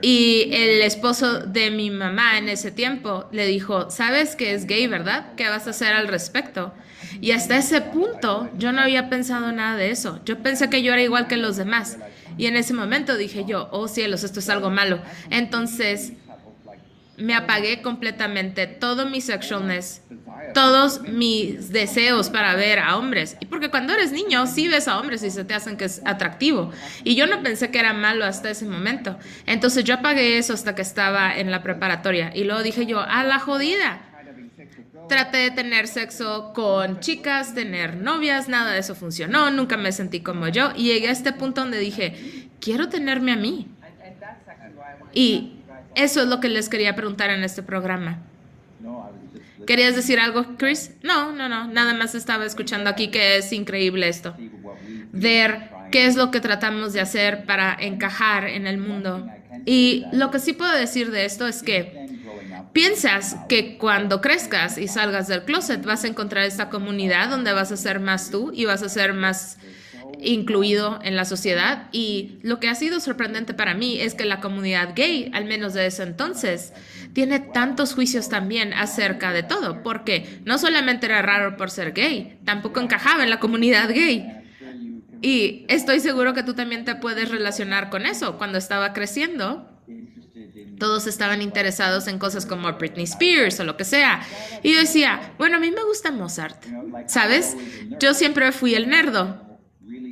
y 0.02 0.50
el 0.52 0.82
esposo 0.82 1.40
de 1.40 1.70
mi 1.70 1.90
mamá 1.90 2.38
en 2.38 2.48
ese 2.48 2.70
tiempo 2.70 3.28
le 3.32 3.46
dijo, 3.46 3.90
sabes 3.90 4.36
que 4.36 4.52
es 4.52 4.66
gay, 4.66 4.86
¿verdad? 4.86 5.34
¿Qué 5.36 5.48
vas 5.48 5.66
a 5.66 5.70
hacer 5.70 5.94
al 5.94 6.08
respecto? 6.08 6.72
Y 7.20 7.30
hasta 7.30 7.56
ese 7.56 7.80
punto 7.80 8.50
yo 8.58 8.72
no 8.72 8.82
había 8.82 9.08
pensado 9.08 9.52
nada 9.52 9.76
de 9.76 9.90
eso. 9.90 10.20
Yo 10.24 10.42
pensé 10.42 10.68
que 10.68 10.82
yo 10.82 10.92
era 10.92 11.02
igual 11.02 11.28
que 11.28 11.36
los 11.36 11.56
demás. 11.56 11.98
Y 12.36 12.46
en 12.46 12.56
ese 12.56 12.74
momento 12.74 13.16
dije 13.16 13.44
yo, 13.46 13.68
oh 13.72 13.88
cielos, 13.88 14.22
esto 14.22 14.40
es 14.40 14.48
algo 14.50 14.70
malo. 14.70 15.00
Entonces 15.30 16.12
me 17.16 17.34
apagué 17.34 17.80
completamente 17.80 18.66
todo 18.66 19.06
mi 19.06 19.22
sexualness 19.22 20.02
todos 20.54 21.02
mis 21.02 21.70
deseos 21.70 22.30
para 22.30 22.54
ver 22.54 22.78
a 22.78 22.96
hombres. 22.96 23.36
Y 23.40 23.46
porque 23.46 23.70
cuando 23.70 23.92
eres 23.92 24.12
niño, 24.12 24.46
sí 24.46 24.68
ves 24.68 24.88
a 24.88 24.98
hombres 24.98 25.22
y 25.22 25.30
se 25.30 25.44
te 25.44 25.54
hacen 25.54 25.76
que 25.76 25.84
es 25.84 26.02
atractivo. 26.04 26.72
Y 27.04 27.14
yo 27.14 27.26
no 27.26 27.42
pensé 27.42 27.70
que 27.70 27.78
era 27.78 27.92
malo 27.92 28.24
hasta 28.24 28.50
ese 28.50 28.66
momento. 28.66 29.18
Entonces 29.46 29.84
yo 29.84 29.94
apagué 29.94 30.38
eso 30.38 30.54
hasta 30.54 30.74
que 30.74 30.82
estaba 30.82 31.36
en 31.36 31.50
la 31.50 31.62
preparatoria. 31.62 32.32
Y 32.34 32.44
luego 32.44 32.62
dije 32.62 32.86
yo, 32.86 33.00
a 33.00 33.22
la 33.24 33.38
jodida. 33.38 34.00
Traté 35.08 35.38
de 35.38 35.50
tener 35.52 35.86
sexo 35.86 36.52
con 36.52 36.98
chicas, 36.98 37.54
tener 37.54 37.96
novias, 37.96 38.48
nada 38.48 38.72
de 38.72 38.80
eso 38.80 38.96
funcionó, 38.96 39.50
nunca 39.52 39.76
me 39.76 39.92
sentí 39.92 40.20
como 40.20 40.48
yo. 40.48 40.72
Y 40.74 40.84
llegué 40.84 41.08
a 41.08 41.12
este 41.12 41.32
punto 41.32 41.60
donde 41.60 41.78
dije, 41.78 42.48
quiero 42.60 42.88
tenerme 42.88 43.32
a 43.32 43.36
mí. 43.36 43.68
Y 45.12 45.52
eso 45.94 46.22
es 46.22 46.28
lo 46.28 46.40
que 46.40 46.48
les 46.48 46.68
quería 46.68 46.96
preguntar 46.96 47.30
en 47.30 47.44
este 47.44 47.62
programa. 47.62 48.22
¿Querías 49.66 49.96
decir 49.96 50.20
algo, 50.20 50.56
Chris? 50.56 50.92
No, 51.02 51.32
no, 51.32 51.48
no. 51.48 51.66
Nada 51.68 51.94
más 51.94 52.14
estaba 52.14 52.44
escuchando 52.44 52.88
aquí 52.88 53.08
que 53.08 53.36
es 53.36 53.52
increíble 53.52 54.08
esto. 54.08 54.36
Ver 55.12 55.70
qué 55.90 56.06
es 56.06 56.16
lo 56.16 56.30
que 56.30 56.40
tratamos 56.40 56.92
de 56.92 57.00
hacer 57.00 57.44
para 57.44 57.76
encajar 57.78 58.46
en 58.46 58.66
el 58.66 58.78
mundo. 58.78 59.26
Y 59.64 60.04
lo 60.12 60.30
que 60.30 60.38
sí 60.38 60.52
puedo 60.52 60.72
decir 60.72 61.10
de 61.10 61.24
esto 61.24 61.46
es 61.46 61.62
que 61.62 62.06
piensas 62.72 63.36
que 63.48 63.78
cuando 63.78 64.20
crezcas 64.20 64.78
y 64.78 64.86
salgas 64.86 65.28
del 65.28 65.44
closet 65.44 65.84
vas 65.84 66.04
a 66.04 66.08
encontrar 66.08 66.44
esta 66.44 66.68
comunidad 66.68 67.30
donde 67.30 67.52
vas 67.52 67.72
a 67.72 67.76
ser 67.76 68.00
más 68.00 68.30
tú 68.30 68.52
y 68.54 68.66
vas 68.66 68.82
a 68.82 68.88
ser 68.88 69.14
más 69.14 69.58
incluido 70.20 70.98
en 71.02 71.16
la 71.16 71.24
sociedad. 71.24 71.88
Y 71.92 72.38
lo 72.42 72.60
que 72.60 72.68
ha 72.68 72.74
sido 72.74 73.00
sorprendente 73.00 73.54
para 73.54 73.74
mí 73.74 74.00
es 74.00 74.14
que 74.14 74.24
la 74.24 74.40
comunidad 74.40 74.94
gay, 74.94 75.30
al 75.32 75.44
menos 75.44 75.74
de 75.74 75.86
ese 75.86 76.02
entonces, 76.02 76.72
tiene 77.12 77.40
tantos 77.40 77.94
juicios 77.94 78.28
también 78.28 78.72
acerca 78.74 79.32
de 79.32 79.42
todo, 79.42 79.82
porque 79.82 80.40
no 80.44 80.58
solamente 80.58 81.06
era 81.06 81.22
raro 81.22 81.56
por 81.56 81.70
ser 81.70 81.92
gay, 81.92 82.38
tampoco 82.44 82.80
encajaba 82.80 83.24
en 83.24 83.30
la 83.30 83.40
comunidad 83.40 83.88
gay. 83.88 84.32
Y 85.22 85.64
estoy 85.68 86.00
seguro 86.00 86.34
que 86.34 86.42
tú 86.42 86.54
también 86.54 86.84
te 86.84 86.94
puedes 86.94 87.30
relacionar 87.30 87.88
con 87.88 88.04
eso. 88.04 88.36
Cuando 88.36 88.58
estaba 88.58 88.92
creciendo, 88.92 89.66
todos 90.78 91.06
estaban 91.06 91.40
interesados 91.40 92.06
en 92.06 92.18
cosas 92.18 92.44
como 92.44 92.70
Britney 92.72 93.04
Spears 93.04 93.58
o 93.60 93.64
lo 93.64 93.76
que 93.78 93.84
sea. 93.84 94.20
Y 94.62 94.74
yo 94.74 94.80
decía, 94.80 95.32
bueno, 95.38 95.56
a 95.56 95.60
mí 95.60 95.70
me 95.70 95.84
gusta 95.84 96.10
Mozart, 96.12 96.62
¿sabes? 97.06 97.56
Yo 97.98 98.12
siempre 98.12 98.52
fui 98.52 98.74
el 98.74 98.88
nerdo 98.88 99.45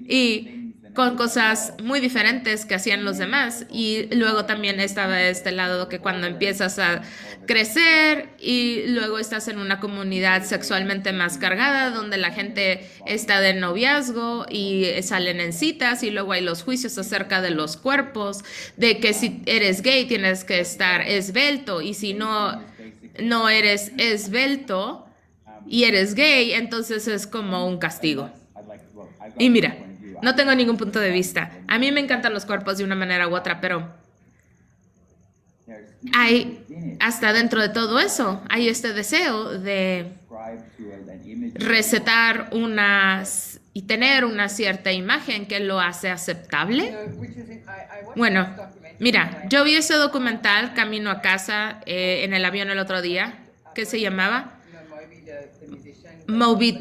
y 0.06 0.64
con 0.94 1.16
cosas 1.16 1.74
muy 1.82 1.98
diferentes 1.98 2.64
que 2.64 2.76
hacían 2.76 3.04
los 3.04 3.18
demás. 3.18 3.66
Y 3.70 4.06
luego 4.14 4.44
también 4.44 4.78
estaba 4.80 5.22
este 5.22 5.50
lado 5.50 5.88
que 5.88 5.98
cuando 5.98 6.26
empiezas 6.26 6.78
a 6.78 7.02
crecer 7.46 8.28
y 8.40 8.84
luego 8.86 9.18
estás 9.18 9.48
en 9.48 9.58
una 9.58 9.80
comunidad 9.80 10.44
sexualmente 10.44 11.12
más 11.12 11.36
cargada, 11.36 11.90
donde 11.90 12.16
la 12.16 12.30
gente 12.30 12.88
está 13.06 13.40
de 13.40 13.54
noviazgo 13.54 14.46
y 14.48 14.86
salen 15.02 15.40
en 15.40 15.52
citas 15.52 16.02
y 16.02 16.10
luego 16.10 16.32
hay 16.32 16.42
los 16.42 16.62
juicios 16.62 16.96
acerca 16.96 17.42
de 17.42 17.50
los 17.50 17.76
cuerpos, 17.76 18.44
de 18.76 18.98
que 18.98 19.12
si 19.14 19.42
eres 19.46 19.82
gay 19.82 20.06
tienes 20.06 20.44
que 20.44 20.60
estar 20.60 21.02
esbelto 21.02 21.82
y 21.82 21.94
si 21.94 22.14
no, 22.14 22.62
no 23.20 23.48
eres 23.48 23.92
esbelto 23.98 25.06
y 25.66 25.84
eres 25.84 26.14
gay, 26.14 26.52
entonces 26.52 27.08
es 27.08 27.26
como 27.26 27.66
un 27.66 27.78
castigo. 27.78 28.30
Y 29.38 29.50
mira, 29.50 29.76
no 30.24 30.34
tengo 30.34 30.54
ningún 30.54 30.76
punto 30.76 30.98
de 30.98 31.10
vista. 31.10 31.52
A 31.68 31.78
mí 31.78 31.92
me 31.92 32.00
encantan 32.00 32.32
los 32.32 32.46
cuerpos 32.46 32.78
de 32.78 32.84
una 32.84 32.96
manera 32.96 33.28
u 33.28 33.36
otra, 33.36 33.60
pero 33.60 33.94
hay, 36.12 36.64
hasta 37.00 37.32
dentro 37.32 37.60
de 37.60 37.68
todo 37.68 38.00
eso, 38.00 38.42
hay 38.48 38.68
este 38.68 38.92
deseo 38.92 39.58
de 39.58 40.12
recetar 41.54 42.48
unas 42.52 43.60
y 43.72 43.82
tener 43.82 44.24
una 44.24 44.48
cierta 44.48 44.92
imagen 44.92 45.46
que 45.46 45.60
lo 45.60 45.80
hace 45.80 46.08
aceptable. 46.08 46.94
Bueno, 48.14 48.48
mira, 49.00 49.42
yo 49.48 49.64
vi 49.64 49.74
ese 49.74 49.94
documental 49.94 50.74
Camino 50.74 51.10
a 51.10 51.20
casa 51.20 51.80
eh, 51.84 52.22
en 52.24 52.34
el 52.34 52.44
avión 52.44 52.70
el 52.70 52.78
otro 52.78 53.02
día, 53.02 53.38
que 53.74 53.84
se 53.84 54.00
llamaba 54.00 54.60
Moby 56.28 56.78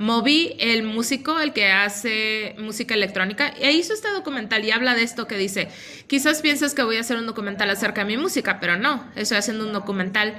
Moby, 0.00 0.56
el 0.58 0.82
músico, 0.82 1.40
el 1.40 1.52
que 1.52 1.70
hace 1.70 2.54
música 2.58 2.94
electrónica, 2.94 3.48
e 3.60 3.72
hizo 3.72 3.92
este 3.92 4.10
documental 4.10 4.64
y 4.64 4.70
habla 4.70 4.94
de 4.94 5.02
esto 5.02 5.26
que 5.26 5.36
dice, 5.36 5.68
quizás 6.06 6.40
piensas 6.40 6.72
que 6.72 6.82
voy 6.82 6.96
a 6.96 7.00
hacer 7.00 7.18
un 7.18 7.26
documental 7.26 7.68
acerca 7.68 8.00
de 8.00 8.06
mi 8.06 8.16
música, 8.16 8.60
pero 8.60 8.78
no, 8.78 9.04
estoy 9.14 9.36
haciendo 9.36 9.66
un 9.66 9.74
documental 9.74 10.34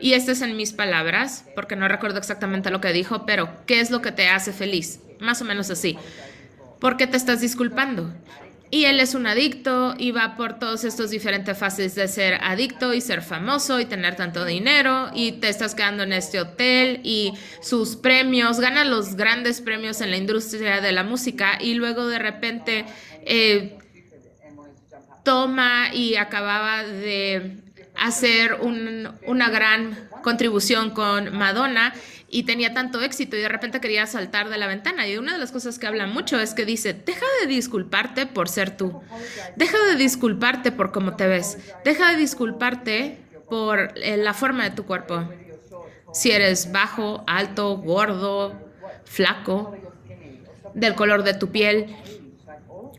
y 0.00 0.14
este 0.14 0.32
es 0.32 0.42
en 0.42 0.56
mis 0.56 0.72
palabras, 0.72 1.44
porque 1.54 1.76
no 1.76 1.86
recuerdo 1.86 2.18
exactamente 2.18 2.72
lo 2.72 2.80
que 2.80 2.92
dijo, 2.92 3.26
pero 3.26 3.48
¿qué 3.64 3.78
es 3.78 3.92
lo 3.92 4.02
que 4.02 4.10
te 4.10 4.28
hace 4.28 4.52
feliz? 4.52 4.98
Más 5.20 5.40
o 5.40 5.44
menos 5.44 5.70
así. 5.70 5.96
¿Por 6.80 6.96
qué 6.96 7.06
te 7.06 7.16
estás 7.16 7.40
disculpando? 7.40 8.12
Y 8.70 8.84
él 8.84 8.98
es 8.98 9.14
un 9.14 9.26
adicto 9.26 9.94
y 9.96 10.10
va 10.10 10.36
por 10.36 10.58
todos 10.58 10.84
estos 10.84 11.10
diferentes 11.10 11.56
fases 11.56 11.94
de 11.94 12.08
ser 12.08 12.34
adicto 12.42 12.94
y 12.94 13.00
ser 13.00 13.22
famoso 13.22 13.78
y 13.78 13.84
tener 13.84 14.16
tanto 14.16 14.44
dinero 14.44 15.10
y 15.14 15.32
te 15.32 15.48
estás 15.48 15.74
quedando 15.74 16.02
en 16.02 16.12
este 16.12 16.40
hotel 16.40 17.00
y 17.04 17.32
sus 17.62 17.94
premios, 17.96 18.58
gana 18.58 18.84
los 18.84 19.14
grandes 19.14 19.60
premios 19.60 20.00
en 20.00 20.10
la 20.10 20.16
industria 20.16 20.80
de 20.80 20.92
la 20.92 21.04
música 21.04 21.58
y 21.60 21.74
luego 21.74 22.06
de 22.08 22.18
repente 22.18 22.86
eh, 23.24 23.78
toma 25.24 25.94
y 25.94 26.16
acababa 26.16 26.82
de 26.82 27.65
hacer 27.98 28.58
una 28.60 29.50
gran 29.50 30.08
contribución 30.22 30.90
con 30.90 31.36
Madonna 31.36 31.94
y 32.28 32.42
tenía 32.42 32.74
tanto 32.74 33.00
éxito 33.00 33.36
y 33.36 33.40
de 33.40 33.48
repente 33.48 33.80
quería 33.80 34.06
saltar 34.06 34.48
de 34.48 34.58
la 34.58 34.66
ventana. 34.66 35.06
Y 35.06 35.16
una 35.16 35.32
de 35.32 35.38
las 35.38 35.52
cosas 35.52 35.78
que 35.78 35.86
habla 35.86 36.06
mucho 36.06 36.40
es 36.40 36.54
que 36.54 36.64
dice, 36.64 36.92
deja 36.92 37.26
de 37.40 37.46
disculparte 37.46 38.26
por 38.26 38.48
ser 38.48 38.76
tú, 38.76 39.00
deja 39.56 39.78
de 39.88 39.96
disculparte 39.96 40.72
por 40.72 40.92
cómo 40.92 41.16
te 41.16 41.26
ves, 41.26 41.58
deja 41.84 42.10
de 42.10 42.16
disculparte 42.16 43.18
por 43.48 43.92
eh, 43.96 44.16
la 44.16 44.34
forma 44.34 44.64
de 44.64 44.70
tu 44.70 44.84
cuerpo. 44.84 45.28
Si 46.12 46.30
eres 46.30 46.72
bajo, 46.72 47.22
alto, 47.26 47.76
gordo, 47.76 48.72
flaco, 49.04 49.76
del 50.74 50.94
color 50.94 51.22
de 51.22 51.34
tu 51.34 51.50
piel, 51.50 51.96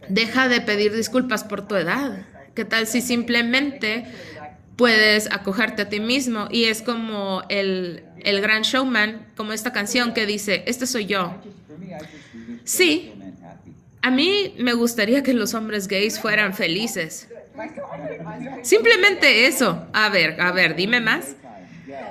deja 0.07 0.47
de 0.47 0.61
pedir 0.61 0.93
disculpas 0.93 1.43
por 1.43 1.67
tu 1.67 1.75
edad. 1.75 2.25
¿Qué 2.55 2.65
tal 2.65 2.87
si 2.87 3.01
simplemente 3.01 4.05
puedes 4.77 5.29
acogerte 5.31 5.81
a 5.81 5.89
ti 5.89 6.00
mismo 6.00 6.48
y 6.50 6.65
es 6.65 6.81
como 6.81 7.43
el, 7.50 8.03
el 8.24 8.39
gran 8.39 8.62
showman, 8.62 9.27
como 9.36 9.51
esta 9.51 9.74
canción 9.74 10.13
que 10.13 10.25
dice, 10.25 10.63
este 10.67 10.86
soy 10.86 11.07
yo. 11.07 11.36
Sí, 12.63 13.12
a 14.01 14.12
mí 14.12 14.53
me 14.57 14.74
gustaría 14.74 15.24
que 15.24 15.34
los 15.34 15.53
hombres 15.53 15.88
gays 15.88 16.19
fueran 16.19 16.53
felices. 16.53 17.27
Simplemente 18.62 19.48
eso. 19.48 19.88
A 19.93 20.10
ver, 20.10 20.39
a 20.39 20.51
ver, 20.51 20.75
dime 20.75 21.01
más. 21.01 21.36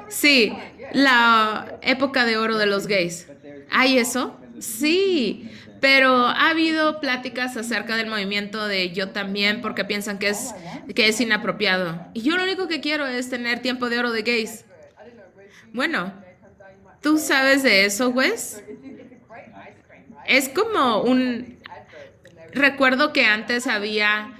Sí, 0.08 0.52
la 0.92 1.78
época 1.82 2.25
de 2.25 2.37
oro 2.37 2.58
de 2.58 2.66
los 2.66 2.87
gays. 2.87 3.28
¿Hay 3.70 3.99
eso? 3.99 4.38
Sí, 4.58 5.50
pero 5.80 6.26
ha 6.26 6.50
habido 6.50 7.00
pláticas 7.00 7.56
acerca 7.56 7.97
del 7.97 8.06
movimiento 8.06 8.66
de 8.66 8.92
yo 8.92 9.11
también 9.11 9.61
porque 9.61 9.85
piensan 9.85 10.18
que 10.18 10.28
es, 10.28 10.54
que 10.95 11.09
es 11.09 11.21
inapropiado. 11.21 12.06
Y 12.14 12.23
yo 12.23 12.37
lo 12.37 12.45
único 12.45 12.68
que 12.68 12.80
quiero 12.80 13.06
es 13.06 13.30
tener 13.30 13.61
tiempo 13.61 13.88
de 13.88 13.99
oro 13.99 14.12
de 14.12 14.23
gays. 14.23 14.64
Bueno, 15.73 16.12
¿tú 17.02 17.18
sabes 17.18 17.62
de 17.62 17.85
eso, 17.85 18.09
Wes? 18.11 18.62
Es 20.26 20.49
como 20.49 21.02
un... 21.02 21.59
Recuerdo 22.52 23.12
que 23.12 23.26
antes 23.26 23.66
había 23.66 24.33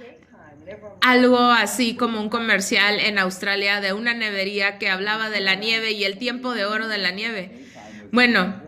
algo 1.01 1.39
así 1.51 1.95
como 1.95 2.19
un 2.19 2.29
comercial 2.29 2.99
en 2.99 3.19
Australia 3.19 3.79
de 3.79 3.93
una 3.93 4.13
nevería 4.13 4.79
que 4.79 4.89
hablaba 4.89 5.29
de 5.29 5.39
la 5.39 5.55
nieve 5.55 5.91
y 5.91 6.03
el 6.03 6.17
tiempo 6.17 6.53
de 6.53 6.65
oro 6.65 6.87
de 6.87 6.97
la 6.97 7.11
nieve. 7.11 7.65
Bueno, 8.11 8.59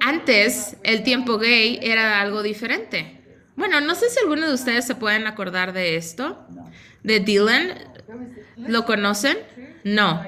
antes 0.00 0.76
el 0.82 1.02
tiempo 1.02 1.38
gay 1.38 1.78
era 1.82 2.20
algo 2.20 2.42
diferente. 2.42 3.20
Bueno, 3.56 3.80
no 3.80 3.94
sé 3.94 4.10
si 4.10 4.18
alguno 4.20 4.46
de 4.46 4.54
ustedes 4.54 4.86
se 4.86 4.94
pueden 4.94 5.26
acordar 5.26 5.72
de 5.72 5.96
esto, 5.96 6.46
de 7.02 7.20
Dylan. 7.20 7.74
¿Lo 8.56 8.84
conocen? 8.84 9.38
No. 9.84 10.26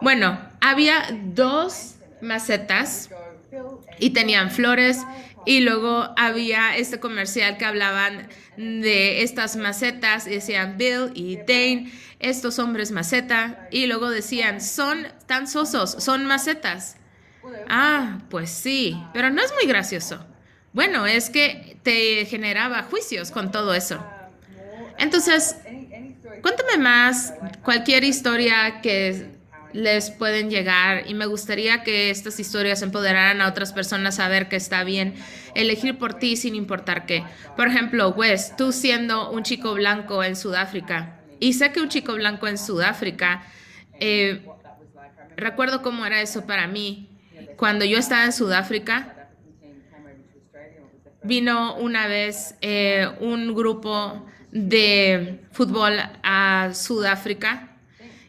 Bueno, 0.00 0.38
había 0.60 1.06
dos 1.34 1.96
macetas 2.20 3.10
y 3.98 4.10
tenían 4.10 4.50
flores 4.50 5.04
y 5.44 5.60
luego 5.60 6.08
había 6.16 6.76
este 6.76 7.00
comercial 7.00 7.56
que 7.56 7.64
hablaban 7.64 8.28
de 8.56 9.22
estas 9.22 9.56
macetas 9.56 10.26
y 10.26 10.30
decían 10.30 10.76
Bill 10.78 11.10
y 11.14 11.36
Dane, 11.36 11.92
estos 12.20 12.58
hombres 12.58 12.92
maceta 12.92 13.68
y 13.70 13.86
luego 13.86 14.10
decían, 14.10 14.60
son 14.60 15.06
tan 15.26 15.48
sosos, 15.48 15.90
son 15.98 16.26
macetas. 16.26 16.96
Ah, 17.68 18.18
pues 18.30 18.50
sí, 18.50 18.96
pero 19.12 19.30
no 19.30 19.42
es 19.42 19.52
muy 19.52 19.66
gracioso. 19.66 20.24
Bueno, 20.72 21.06
es 21.06 21.30
que 21.30 21.76
te 21.82 22.24
generaba 22.26 22.82
juicios 22.82 23.30
con 23.30 23.50
todo 23.50 23.74
eso. 23.74 24.02
Entonces, 24.98 25.56
cuéntame 26.40 26.78
más 26.78 27.34
cualquier 27.62 28.04
historia 28.04 28.80
que 28.80 29.32
les 29.72 30.10
pueden 30.10 30.50
llegar 30.50 31.04
y 31.08 31.14
me 31.14 31.26
gustaría 31.26 31.82
que 31.82 32.10
estas 32.10 32.38
historias 32.38 32.82
empoderaran 32.82 33.40
a 33.40 33.48
otras 33.48 33.72
personas 33.72 34.18
a 34.20 34.28
ver 34.28 34.48
que 34.48 34.56
está 34.56 34.84
bien 34.84 35.14
elegir 35.54 35.98
por 35.98 36.14
ti 36.14 36.36
sin 36.36 36.54
importar 36.54 37.06
qué. 37.06 37.24
Por 37.56 37.68
ejemplo, 37.68 38.10
Wes, 38.10 38.54
tú 38.56 38.72
siendo 38.72 39.30
un 39.30 39.42
chico 39.42 39.74
blanco 39.74 40.22
en 40.22 40.36
Sudáfrica, 40.36 41.18
y 41.40 41.54
sé 41.54 41.72
que 41.72 41.80
un 41.80 41.88
chico 41.88 42.14
blanco 42.14 42.46
en 42.46 42.58
Sudáfrica, 42.58 43.44
eh, 43.98 44.46
recuerdo 45.36 45.82
cómo 45.82 46.06
era 46.06 46.20
eso 46.20 46.46
para 46.46 46.66
mí, 46.68 47.08
cuando 47.62 47.84
yo 47.84 47.96
estaba 47.96 48.24
en 48.24 48.32
Sudáfrica, 48.32 49.28
vino 51.22 51.76
una 51.76 52.08
vez 52.08 52.56
eh, 52.60 53.08
un 53.20 53.54
grupo 53.54 54.26
de 54.50 55.38
fútbol 55.52 55.92
a 56.24 56.70
Sudáfrica 56.74 57.76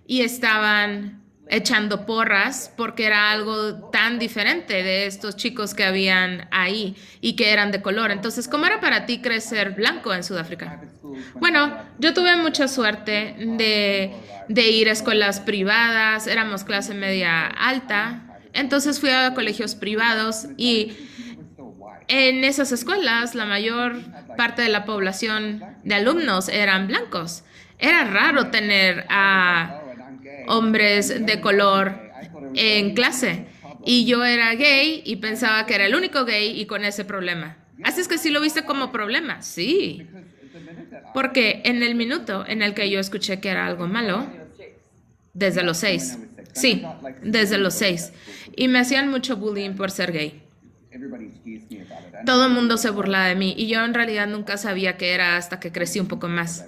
y 0.05 0.21
estaban 0.21 1.23
echando 1.47 2.05
porras 2.05 2.71
porque 2.77 3.07
era 3.07 3.31
algo 3.31 3.89
tan 3.89 4.19
diferente 4.19 4.83
de 4.83 5.07
estos 5.07 5.35
chicos 5.35 5.73
que 5.73 5.83
habían 5.83 6.47
ahí 6.51 6.95
y 7.19 7.35
que 7.35 7.49
eran 7.49 7.71
de 7.71 7.81
color. 7.81 8.11
Entonces, 8.11 8.47
¿cómo 8.47 8.67
era 8.67 8.79
para 8.81 9.07
ti 9.07 9.19
crecer 9.19 9.71
blanco 9.71 10.13
en 10.13 10.23
Sudáfrica? 10.23 10.79
Bueno, 11.39 11.75
yo 11.97 12.13
tuve 12.13 12.35
mucha 12.35 12.67
suerte 12.67 13.35
de, 13.39 14.13
de 14.47 14.69
ir 14.69 14.89
a 14.89 14.91
escuelas 14.91 15.39
privadas, 15.39 16.27
éramos 16.27 16.63
clase 16.63 16.93
media 16.93 17.47
alta, 17.47 18.29
entonces 18.53 18.99
fui 18.99 19.09
a 19.09 19.33
colegios 19.33 19.75
privados 19.75 20.47
y 20.57 20.93
en 22.07 22.43
esas 22.43 22.71
escuelas 22.71 23.35
la 23.35 23.45
mayor 23.45 23.95
parte 24.37 24.61
de 24.61 24.69
la 24.69 24.85
población 24.85 25.63
de 25.83 25.95
alumnos 25.95 26.49
eran 26.49 26.87
blancos. 26.87 27.43
Era 27.79 28.05
raro 28.05 28.47
tener 28.47 29.05
a 29.09 29.81
hombres 30.47 31.25
de 31.25 31.41
color 31.41 31.99
en 32.55 32.93
clase. 32.93 33.47
Y 33.85 34.05
yo 34.05 34.23
era 34.23 34.53
gay 34.55 35.01
y 35.05 35.17
pensaba 35.17 35.65
que 35.65 35.75
era 35.75 35.85
el 35.85 35.95
único 35.95 36.23
gay 36.23 36.59
y 36.59 36.65
con 36.65 36.85
ese 36.85 37.03
problema. 37.03 37.57
Así 37.83 37.99
es 37.99 38.07
que 38.07 38.17
sí 38.17 38.29
lo 38.29 38.39
viste 38.39 38.63
como 38.63 38.91
problema, 38.91 39.41
sí. 39.41 40.07
Porque 41.13 41.61
en 41.65 41.83
el 41.83 41.95
minuto 41.95 42.45
en 42.47 42.61
el 42.61 42.73
que 42.73 42.89
yo 42.89 42.99
escuché 42.99 43.39
que 43.39 43.49
era 43.49 43.65
algo 43.65 43.87
malo, 43.87 44.25
desde 45.33 45.63
los 45.63 45.77
seis, 45.77 46.17
sí, 46.53 46.83
desde 47.21 47.57
los 47.57 47.73
seis, 47.73 48.13
y 48.55 48.67
me 48.67 48.79
hacían 48.79 49.09
mucho 49.09 49.37
bullying 49.37 49.73
por 49.75 49.91
ser 49.91 50.11
gay. 50.11 50.43
Todo 52.25 52.45
el 52.45 52.53
mundo 52.53 52.77
se 52.77 52.89
burlaba 52.91 53.25
de 53.25 53.35
mí 53.35 53.53
y 53.57 53.67
yo 53.67 53.83
en 53.83 53.93
realidad 53.93 54.27
nunca 54.27 54.57
sabía 54.57 54.97
qué 54.97 55.13
era 55.13 55.37
hasta 55.37 55.59
que 55.59 55.71
crecí 55.71 55.99
un 55.99 56.07
poco 56.07 56.27
más. 56.27 56.65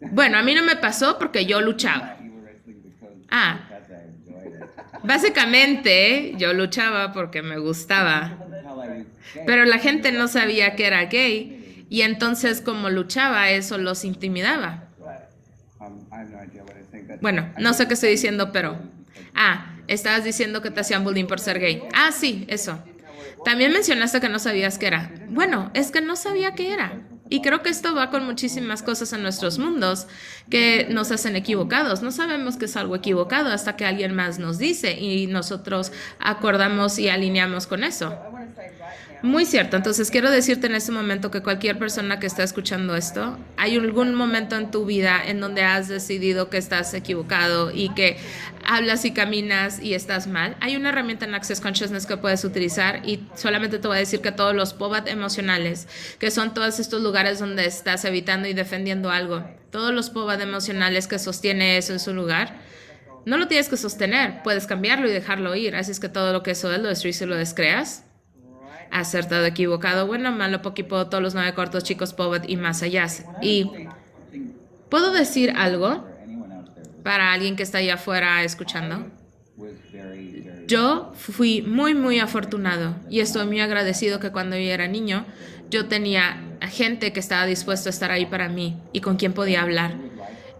Bueno, 0.00 0.38
a 0.38 0.42
mí 0.42 0.54
no 0.54 0.62
me 0.62 0.76
pasó 0.76 1.18
porque 1.18 1.46
yo 1.46 1.60
luchaba. 1.60 2.18
Ah, 3.30 3.60
básicamente 5.02 6.34
yo 6.36 6.52
luchaba 6.52 7.12
porque 7.12 7.42
me 7.42 7.58
gustaba, 7.58 8.38
pero 9.46 9.64
la 9.64 9.78
gente 9.78 10.12
no 10.12 10.28
sabía 10.28 10.76
que 10.76 10.86
era 10.86 11.04
gay 11.06 11.86
y 11.88 12.02
entonces 12.02 12.60
como 12.60 12.90
luchaba 12.90 13.50
eso 13.50 13.78
los 13.78 14.04
intimidaba. 14.04 14.88
Bueno, 17.24 17.50
no 17.56 17.72
sé 17.72 17.88
qué 17.88 17.94
estoy 17.94 18.10
diciendo, 18.10 18.52
pero... 18.52 18.78
Ah, 19.34 19.76
estabas 19.86 20.24
diciendo 20.24 20.60
que 20.60 20.70
te 20.70 20.82
hacían 20.82 21.04
bullying 21.04 21.24
por 21.24 21.40
ser 21.40 21.58
gay. 21.58 21.82
Ah, 21.94 22.12
sí, 22.12 22.44
eso. 22.48 22.84
También 23.46 23.72
mencionaste 23.72 24.20
que 24.20 24.28
no 24.28 24.38
sabías 24.38 24.76
qué 24.76 24.88
era. 24.88 25.10
Bueno, 25.30 25.70
es 25.72 25.90
que 25.90 26.02
no 26.02 26.16
sabía 26.16 26.54
qué 26.54 26.74
era. 26.74 27.00
Y 27.30 27.40
creo 27.40 27.62
que 27.62 27.70
esto 27.70 27.94
va 27.94 28.10
con 28.10 28.26
muchísimas 28.26 28.82
cosas 28.82 29.14
en 29.14 29.22
nuestros 29.22 29.58
mundos 29.58 30.06
que 30.50 30.86
nos 30.90 31.10
hacen 31.12 31.34
equivocados. 31.34 32.02
No 32.02 32.12
sabemos 32.12 32.58
que 32.58 32.66
es 32.66 32.76
algo 32.76 32.94
equivocado 32.94 33.48
hasta 33.48 33.74
que 33.74 33.86
alguien 33.86 34.14
más 34.14 34.38
nos 34.38 34.58
dice 34.58 34.92
y 35.00 35.26
nosotros 35.26 35.92
acordamos 36.18 36.98
y 36.98 37.08
alineamos 37.08 37.66
con 37.66 37.84
eso. 37.84 38.18
Muy 39.24 39.46
cierto. 39.46 39.78
Entonces 39.78 40.10
quiero 40.10 40.30
decirte 40.30 40.66
en 40.66 40.74
este 40.74 40.92
momento 40.92 41.30
que 41.30 41.40
cualquier 41.40 41.78
persona 41.78 42.20
que 42.20 42.26
está 42.26 42.42
escuchando 42.42 42.94
esto, 42.94 43.38
hay 43.56 43.74
algún 43.74 44.14
momento 44.14 44.54
en 44.54 44.70
tu 44.70 44.84
vida 44.84 45.18
en 45.26 45.40
donde 45.40 45.62
has 45.62 45.88
decidido 45.88 46.50
que 46.50 46.58
estás 46.58 46.92
equivocado 46.92 47.70
y 47.72 47.88
que 47.94 48.18
hablas 48.66 49.06
y 49.06 49.12
caminas 49.12 49.80
y 49.80 49.94
estás 49.94 50.26
mal. 50.26 50.58
Hay 50.60 50.76
una 50.76 50.90
herramienta 50.90 51.24
en 51.24 51.34
Access 51.34 51.62
Consciousness 51.62 52.04
que 52.04 52.18
puedes 52.18 52.44
utilizar 52.44 53.00
y 53.08 53.26
solamente 53.34 53.78
te 53.78 53.88
voy 53.88 53.96
a 53.96 54.00
decir 54.00 54.20
que 54.20 54.30
todos 54.30 54.54
los 54.54 54.74
POBAT 54.74 55.08
emocionales, 55.08 55.88
que 56.18 56.30
son 56.30 56.52
todos 56.52 56.78
estos 56.78 57.00
lugares 57.00 57.38
donde 57.38 57.64
estás 57.64 58.04
evitando 58.04 58.46
y 58.46 58.52
defendiendo 58.52 59.10
algo, 59.10 59.42
todos 59.70 59.94
los 59.94 60.10
POBAT 60.10 60.42
emocionales 60.42 61.06
que 61.06 61.18
sostiene 61.18 61.78
eso 61.78 61.94
en 61.94 62.00
su 62.00 62.12
lugar, 62.12 62.60
no 63.24 63.38
lo 63.38 63.48
tienes 63.48 63.70
que 63.70 63.78
sostener, 63.78 64.42
puedes 64.42 64.66
cambiarlo 64.66 65.08
y 65.08 65.12
dejarlo 65.12 65.54
ir. 65.54 65.76
Así 65.76 65.92
es 65.92 65.98
que 65.98 66.10
todo 66.10 66.34
lo 66.34 66.42
que 66.42 66.50
eso 66.50 66.70
es, 66.70 66.78
lo 66.78 66.90
destruyes 66.90 67.22
y 67.22 67.24
lo 67.24 67.36
descreas 67.36 68.04
acertado, 68.90 69.44
equivocado, 69.44 70.06
bueno, 70.06 70.32
malo, 70.32 70.62
poquito, 70.62 71.06
todos 71.08 71.22
los 71.22 71.34
nueve 71.34 71.54
cortos, 71.54 71.84
chicos, 71.84 72.14
poet 72.14 72.42
y 72.46 72.56
más 72.56 72.82
allá. 72.82 73.06
Y 73.42 73.70
puedo 74.88 75.12
decir 75.12 75.52
algo 75.56 76.06
para 77.02 77.32
alguien 77.32 77.56
que 77.56 77.62
está 77.62 77.78
allá 77.78 77.94
afuera 77.94 78.42
escuchando. 78.44 79.06
Yo 80.66 81.12
fui 81.14 81.62
muy, 81.62 81.94
muy 81.94 82.18
afortunado 82.18 82.96
y 83.10 83.20
estoy 83.20 83.46
muy 83.46 83.60
agradecido 83.60 84.18
que 84.18 84.32
cuando 84.32 84.56
yo 84.56 84.70
era 84.70 84.88
niño 84.88 85.26
yo 85.70 85.86
tenía 85.86 86.42
gente 86.62 87.12
que 87.12 87.20
estaba 87.20 87.46
dispuesto 87.46 87.88
a 87.88 87.90
estar 87.90 88.10
ahí 88.10 88.26
para 88.26 88.48
mí 88.48 88.76
y 88.92 89.00
con 89.00 89.16
quien 89.16 89.32
podía 89.32 89.62
hablar. 89.62 89.94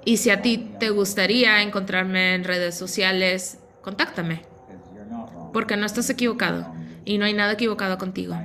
Y 0.05 0.19
si 0.19 0.31
a 0.31 0.43
ti 0.43 0.73
te 0.79 0.91
gustaría 0.91 1.63
encontrarme 1.63 2.35
en 2.35 2.45
redes 2.45 2.75
sociales, 2.77 3.59
contáctame, 3.81 4.43
porque 5.53 5.77
no 5.77 5.87
estás 5.87 6.11
equivocado 6.11 6.74
y 7.05 7.19
no 7.19 7.25
hay 7.25 7.35
nada 7.35 7.53
equivocado 7.53 7.99
contigo. 7.99 8.37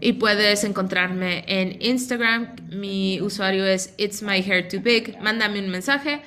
Y 0.00 0.14
puedes 0.14 0.64
encontrarme 0.64 1.44
en 1.46 1.80
Instagram. 1.80 2.54
Mi 2.70 3.20
usuario 3.20 3.66
es 3.66 3.94
It's 3.96 4.22
My 4.22 4.42
Hair 4.42 4.68
Too 4.68 4.80
Big. 4.80 5.20
Mándame 5.20 5.58
un 5.60 5.68
mensaje. 5.68 6.20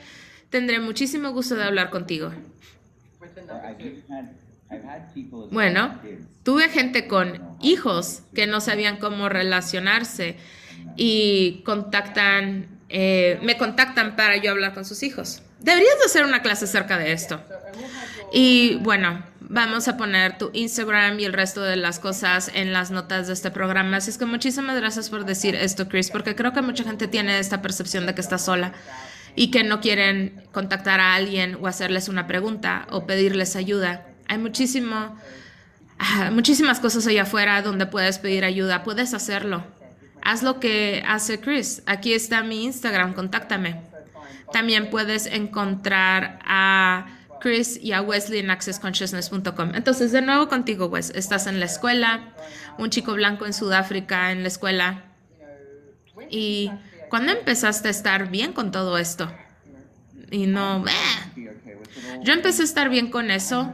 Tendré 0.49 0.79
muchísimo 0.79 1.31
gusto 1.31 1.55
de 1.55 1.63
hablar 1.63 1.89
contigo. 1.89 2.31
Bueno, 5.51 5.99
tuve 6.43 6.69
gente 6.69 7.07
con 7.07 7.41
hijos 7.61 8.23
que 8.33 8.47
no 8.47 8.61
sabían 8.61 8.97
cómo 8.97 9.29
relacionarse 9.29 10.35
y 10.95 11.61
contactan, 11.65 12.67
eh, 12.89 13.39
me 13.41 13.57
contactan 13.57 14.15
para 14.15 14.37
yo 14.37 14.51
hablar 14.51 14.73
con 14.73 14.85
sus 14.85 15.03
hijos. 15.03 15.41
Deberías 15.59 15.97
de 15.99 16.05
hacer 16.05 16.25
una 16.25 16.41
clase 16.41 16.65
acerca 16.65 16.97
de 16.97 17.11
esto. 17.11 17.41
Y 18.33 18.75
bueno, 18.81 19.23
Vamos 19.53 19.89
a 19.89 19.97
poner 19.97 20.37
tu 20.37 20.49
Instagram 20.53 21.19
y 21.19 21.25
el 21.25 21.33
resto 21.33 21.61
de 21.61 21.75
las 21.75 21.99
cosas 21.99 22.49
en 22.53 22.71
las 22.71 22.89
notas 22.89 23.27
de 23.27 23.33
este 23.33 23.51
programa. 23.51 23.97
Así 23.97 24.09
es 24.09 24.17
que 24.17 24.25
muchísimas 24.25 24.77
gracias 24.77 25.09
por 25.09 25.25
decir 25.25 25.55
esto, 25.55 25.89
Chris, 25.89 26.09
porque 26.09 26.35
creo 26.35 26.53
que 26.53 26.61
mucha 26.61 26.85
gente 26.85 27.09
tiene 27.09 27.37
esta 27.37 27.61
percepción 27.61 28.05
de 28.05 28.15
que 28.15 28.21
está 28.21 28.37
sola 28.37 28.71
y 29.35 29.51
que 29.51 29.65
no 29.65 29.81
quieren 29.81 30.41
contactar 30.53 31.01
a 31.01 31.15
alguien 31.15 31.57
o 31.59 31.67
hacerles 31.67 32.07
una 32.07 32.27
pregunta 32.27 32.87
o 32.91 33.05
pedirles 33.05 33.57
ayuda. 33.57 34.07
Hay 34.29 34.37
muchísimo, 34.37 35.17
ah, 35.99 36.31
muchísimas 36.31 36.79
cosas 36.79 37.05
allá 37.07 37.23
afuera 37.23 37.61
donde 37.61 37.87
puedes 37.87 38.19
pedir 38.19 38.45
ayuda. 38.45 38.83
Puedes 38.83 39.13
hacerlo. 39.13 39.65
Haz 40.21 40.43
lo 40.43 40.61
que 40.61 41.03
hace 41.05 41.41
Chris. 41.41 41.83
Aquí 41.87 42.13
está 42.13 42.41
mi 42.41 42.63
Instagram, 42.63 43.13
contáctame. 43.13 43.81
También 44.53 44.89
puedes 44.89 45.25
encontrar 45.25 46.39
a 46.45 47.17
Chris 47.41 47.79
y 47.81 47.91
a 47.91 48.01
Wesley 48.01 48.39
en 48.39 48.51
accessconsciousness.com. 48.51 49.75
Entonces, 49.75 50.11
de 50.11 50.21
nuevo 50.21 50.47
contigo, 50.47 50.85
Wes, 50.85 51.11
estás 51.15 51.47
en 51.47 51.59
la 51.59 51.65
escuela, 51.65 52.33
un 52.77 52.89
chico 52.89 53.13
blanco 53.13 53.45
en 53.45 53.53
Sudáfrica 53.53 54.31
en 54.31 54.43
la 54.43 54.47
escuela. 54.47 55.03
¿Y 56.29 56.71
cuándo 57.09 57.33
empezaste 57.33 57.87
a 57.87 57.91
estar 57.91 58.29
bien 58.29 58.53
con 58.53 58.71
todo 58.71 58.97
esto? 58.97 59.29
Y 60.29 60.47
no, 60.47 60.85
yo 62.23 62.33
empecé 62.33 62.61
a 62.61 62.65
estar 62.65 62.89
bien 62.89 63.09
con 63.09 63.31
eso. 63.31 63.73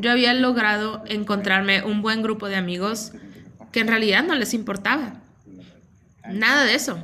Yo 0.00 0.10
había 0.10 0.34
logrado 0.34 1.02
encontrarme 1.06 1.82
un 1.82 2.02
buen 2.02 2.22
grupo 2.22 2.48
de 2.48 2.56
amigos 2.56 3.12
que 3.72 3.80
en 3.80 3.88
realidad 3.88 4.24
no 4.24 4.34
les 4.34 4.52
importaba. 4.52 5.14
Nada 6.28 6.64
de 6.64 6.74
eso. 6.74 6.98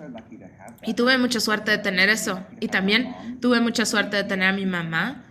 Y 0.85 0.95
tuve 0.95 1.17
mucha 1.17 1.39
suerte 1.39 1.71
de 1.71 1.79
tener 1.79 2.09
eso. 2.09 2.45
Y 2.61 2.69
también 2.69 3.39
tuve 3.41 3.61
mucha 3.61 3.87
suerte 3.87 4.17
de 4.17 4.25
tener 4.25 4.49
a 4.49 4.53
mi 4.53 4.67
mamá 4.67 5.23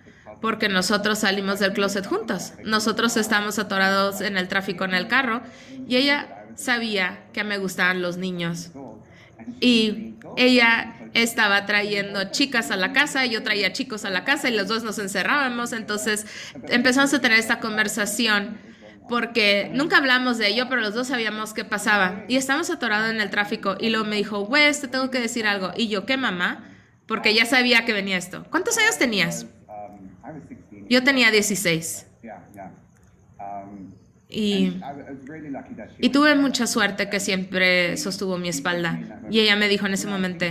porque 0.42 0.68
nosotros 0.68 1.20
salimos 1.20 1.60
del 1.60 1.74
closet 1.74 2.06
juntos. 2.06 2.54
Nosotros 2.64 3.16
estamos 3.16 3.60
atorados 3.60 4.22
en 4.22 4.38
el 4.38 4.48
tráfico 4.48 4.84
en 4.84 4.94
el 4.94 5.08
carro 5.08 5.42
y 5.88 5.96
ella 5.98 6.46
sabía 6.56 7.20
que 7.34 7.44
me 7.44 7.58
gustaban 7.58 8.02
los 8.02 8.18
niños. 8.18 8.72
Y 9.60 10.16
ella 10.38 10.96
estaba 11.14 11.66
trayendo 11.66 12.32
chicas 12.32 12.72
a 12.72 12.76
la 12.76 12.94
casa, 12.94 13.26
y 13.26 13.32
yo 13.32 13.44
traía 13.44 13.74
chicos 13.74 14.06
a 14.06 14.10
la 14.10 14.24
casa 14.24 14.50
y 14.50 14.56
los 14.56 14.68
dos 14.68 14.84
nos 14.84 15.00
encerrábamos. 15.00 15.74
Entonces 15.74 16.26
empezamos 16.70 17.14
a 17.14 17.22
tener 17.22 17.40
esta 17.40 17.60
conversación 17.60 18.58
porque 19.10 19.70
nunca 19.74 19.98
hablamos 19.98 20.38
de 20.38 20.48
ello, 20.48 20.68
pero 20.70 20.82
los 20.82 20.94
dos 20.94 21.08
sabíamos 21.08 21.54
qué 21.54 21.66
pasaba. 21.66 22.24
Y 22.28 22.38
estábamos 22.38 22.70
atorados 22.70 23.10
en 23.10 23.20
el 23.20 23.30
tráfico 23.30 23.76
y 23.80 23.90
luego 23.90 24.06
me 24.06 24.16
dijo, 24.16 24.42
Wes, 24.42 24.82
te 24.82 24.88
tengo 24.88 25.12
que 25.12 25.20
decir 25.20 25.46
algo. 25.46 25.72
Y 25.76 25.90
yo, 25.90 26.06
¿qué 26.06 26.18
mamá? 26.18 26.70
Porque 27.08 27.34
ya 27.34 27.46
sabía 27.46 27.84
que 27.84 27.94
venía 27.94 28.18
esto. 28.18 28.46
¿Cuántos 28.50 28.78
años 28.78 28.98
tenías? 28.98 29.48
Yo 30.90 31.04
tenía 31.04 31.32
16. 31.32 32.08
Um, 33.40 33.92
y, 34.30 34.80
y, 36.00 36.10
tuve 36.10 36.36
mucha 36.36 36.66
suerte 36.66 37.10
que 37.10 37.20
siempre 37.20 37.98
sostuvo 37.98 38.38
mi 38.38 38.48
espalda. 38.48 39.00
Y 39.30 39.40
ella 39.40 39.56
me 39.56 39.68
dijo 39.68 39.88
en 39.88 39.94
ese 39.94 40.08
momento, 40.08 40.46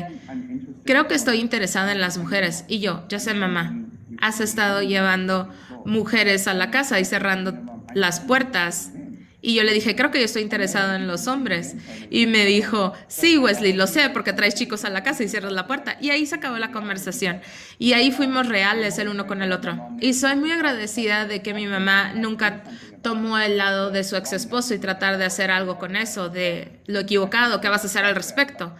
creo 0.84 1.08
que 1.08 1.14
estoy 1.14 1.40
interesada 1.40 1.92
en 1.92 2.00
las 2.00 2.18
mujeres. 2.18 2.64
Y 2.68 2.80
yo, 2.80 3.06
ya 3.08 3.18
sé 3.18 3.32
mamá, 3.32 3.74
has 4.20 4.40
estado 4.40 4.82
llevando 4.82 5.48
mujeres 5.86 6.46
a 6.46 6.54
la 6.54 6.70
casa 6.70 7.00
y 7.00 7.04
cerrando 7.06 7.54
las 7.94 8.20
puertas 8.20 8.92
Y 9.42 9.54
yo 9.54 9.64
le 9.64 9.72
dije, 9.72 9.96
creo 9.96 10.10
que 10.10 10.18
yo 10.18 10.24
estoy 10.24 10.42
interesado 10.42 10.94
en 10.94 11.06
los 11.06 11.26
hombres. 11.26 11.76
Y 12.10 12.26
me 12.26 12.44
dijo, 12.44 12.92
sí, 13.08 13.38
Wesley, 13.38 13.72
lo 13.72 13.86
sé, 13.86 14.10
porque 14.10 14.32
traes 14.32 14.54
chicos 14.54 14.84
a 14.84 14.90
la 14.90 15.02
casa 15.02 15.22
y 15.22 15.28
cierras 15.28 15.52
la 15.52 15.66
puerta. 15.66 15.96
Y 16.00 16.10
ahí 16.10 16.26
se 16.26 16.34
acabó 16.34 16.58
la 16.58 16.72
conversación. 16.72 17.40
Y 17.78 17.94
ahí 17.94 18.10
fuimos 18.10 18.48
reales 18.48 18.98
el 18.98 19.08
uno 19.08 19.26
con 19.26 19.42
el 19.42 19.52
otro. 19.52 19.78
Y 20.00 20.14
soy 20.14 20.36
muy 20.36 20.52
agradecida 20.52 21.26
de 21.26 21.42
que 21.42 21.54
mi 21.54 21.66
mamá 21.66 22.12
nunca 22.14 22.64
tomó 23.02 23.38
el 23.38 23.56
lado 23.56 23.90
de 23.90 24.04
su 24.04 24.16
ex 24.16 24.32
esposo 24.32 24.74
y 24.74 24.78
tratar 24.78 25.16
de 25.18 25.24
hacer 25.24 25.50
algo 25.50 25.78
con 25.78 25.96
eso, 25.96 26.28
de 26.28 26.80
lo 26.86 27.00
equivocado, 27.00 27.60
¿qué 27.60 27.68
vas 27.68 27.82
a 27.84 27.86
hacer 27.86 28.04
al 28.04 28.14
respecto? 28.14 28.74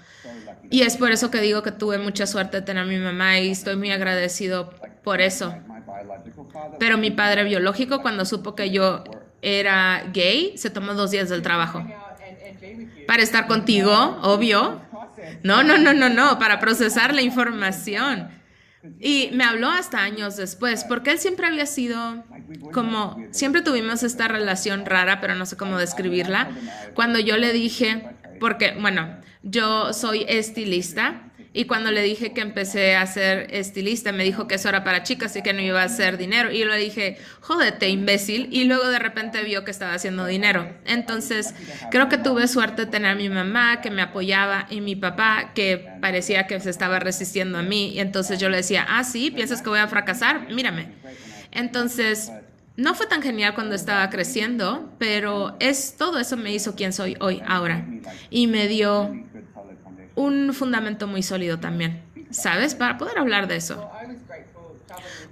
Y 0.70 0.82
es 0.82 0.96
por 0.96 1.10
eso 1.10 1.30
que 1.30 1.40
digo 1.40 1.62
que 1.62 1.72
tuve 1.72 1.98
mucha 1.98 2.26
suerte 2.26 2.58
de 2.58 2.62
tener 2.62 2.84
a 2.84 2.86
mi 2.86 2.98
mamá 2.98 3.40
y 3.40 3.50
estoy 3.50 3.76
muy 3.76 3.90
agradecido 3.90 4.72
por 5.02 5.20
eso. 5.20 5.54
Pero 6.78 6.96
mi 6.96 7.10
padre 7.10 7.44
biológico, 7.44 8.02
cuando 8.02 8.24
supo 8.24 8.54
que 8.54 8.70
yo 8.70 9.04
era 9.42 10.04
gay, 10.12 10.56
se 10.56 10.70
tomó 10.70 10.94
dos 10.94 11.10
días 11.10 11.28
del 11.28 11.42
trabajo. 11.42 11.84
Para 13.06 13.22
estar 13.22 13.46
contigo, 13.46 14.18
obvio. 14.22 14.80
No, 15.42 15.62
no, 15.62 15.78
no, 15.78 15.92
no, 15.92 16.08
no, 16.08 16.38
para 16.38 16.60
procesar 16.60 17.14
la 17.14 17.22
información. 17.22 18.28
Y 18.98 19.30
me 19.34 19.44
habló 19.44 19.68
hasta 19.68 20.02
años 20.02 20.36
después, 20.36 20.84
porque 20.84 21.10
él 21.10 21.18
siempre 21.18 21.46
había 21.46 21.66
sido 21.66 22.24
como, 22.72 23.22
siempre 23.30 23.60
tuvimos 23.60 24.02
esta 24.02 24.26
relación 24.26 24.86
rara, 24.86 25.20
pero 25.20 25.34
no 25.34 25.44
sé 25.44 25.56
cómo 25.56 25.78
describirla. 25.78 26.50
Cuando 26.94 27.18
yo 27.18 27.36
le 27.36 27.52
dije, 27.52 28.02
porque, 28.38 28.74
bueno, 28.80 29.18
yo 29.42 29.92
soy 29.92 30.24
estilista 30.28 31.29
y 31.52 31.64
cuando 31.64 31.90
le 31.90 32.02
dije 32.02 32.32
que 32.32 32.42
empecé 32.42 32.94
a 32.94 33.04
ser 33.06 33.52
estilista, 33.52 34.12
me 34.12 34.22
dijo 34.22 34.46
que 34.46 34.54
eso 34.54 34.68
era 34.68 34.84
para 34.84 35.02
chicas 35.02 35.34
y 35.34 35.42
que 35.42 35.52
no 35.52 35.60
iba 35.60 35.82
a 35.82 35.86
hacer 35.86 36.16
dinero. 36.16 36.52
Y 36.52 36.60
yo 36.60 36.66
le 36.66 36.76
dije, 36.76 37.18
jódete, 37.40 37.88
imbécil. 37.88 38.48
Y 38.52 38.64
luego 38.64 38.86
de 38.88 39.00
repente 39.00 39.42
vio 39.42 39.64
que 39.64 39.72
estaba 39.72 39.94
haciendo 39.94 40.26
dinero. 40.26 40.72
Entonces, 40.84 41.52
creo 41.90 42.08
que 42.08 42.18
tuve 42.18 42.46
suerte 42.46 42.84
de 42.84 42.90
tener 42.92 43.10
a 43.10 43.14
mi 43.16 43.28
mamá 43.28 43.80
que 43.80 43.90
me 43.90 44.00
apoyaba 44.00 44.68
y 44.70 44.80
mi 44.80 44.94
papá 44.94 45.50
que 45.52 45.88
parecía 46.00 46.46
que 46.46 46.60
se 46.60 46.70
estaba 46.70 47.00
resistiendo 47.00 47.58
a 47.58 47.62
mí. 47.62 47.94
Y 47.94 47.98
entonces 47.98 48.38
yo 48.38 48.48
le 48.48 48.58
decía, 48.58 48.86
ah, 48.88 49.02
sí, 49.02 49.32
¿piensas 49.32 49.60
que 49.60 49.70
voy 49.70 49.80
a 49.80 49.88
fracasar? 49.88 50.52
Mírame. 50.52 50.92
Entonces, 51.50 52.30
no 52.76 52.94
fue 52.94 53.06
tan 53.06 53.22
genial 53.22 53.54
cuando 53.54 53.74
estaba 53.74 54.08
creciendo, 54.08 54.94
pero 54.98 55.56
es 55.58 55.96
todo 55.98 56.20
eso 56.20 56.36
me 56.36 56.52
hizo 56.52 56.76
quien 56.76 56.92
soy 56.92 57.16
hoy, 57.20 57.42
ahora. 57.44 57.84
Y 58.30 58.46
me 58.46 58.68
dio 58.68 59.12
un 60.20 60.52
fundamento 60.52 61.06
muy 61.06 61.22
sólido 61.22 61.58
también, 61.58 62.02
¿sabes? 62.30 62.74
Para 62.74 62.98
poder 62.98 63.18
hablar 63.18 63.48
de 63.48 63.56
eso. 63.56 63.90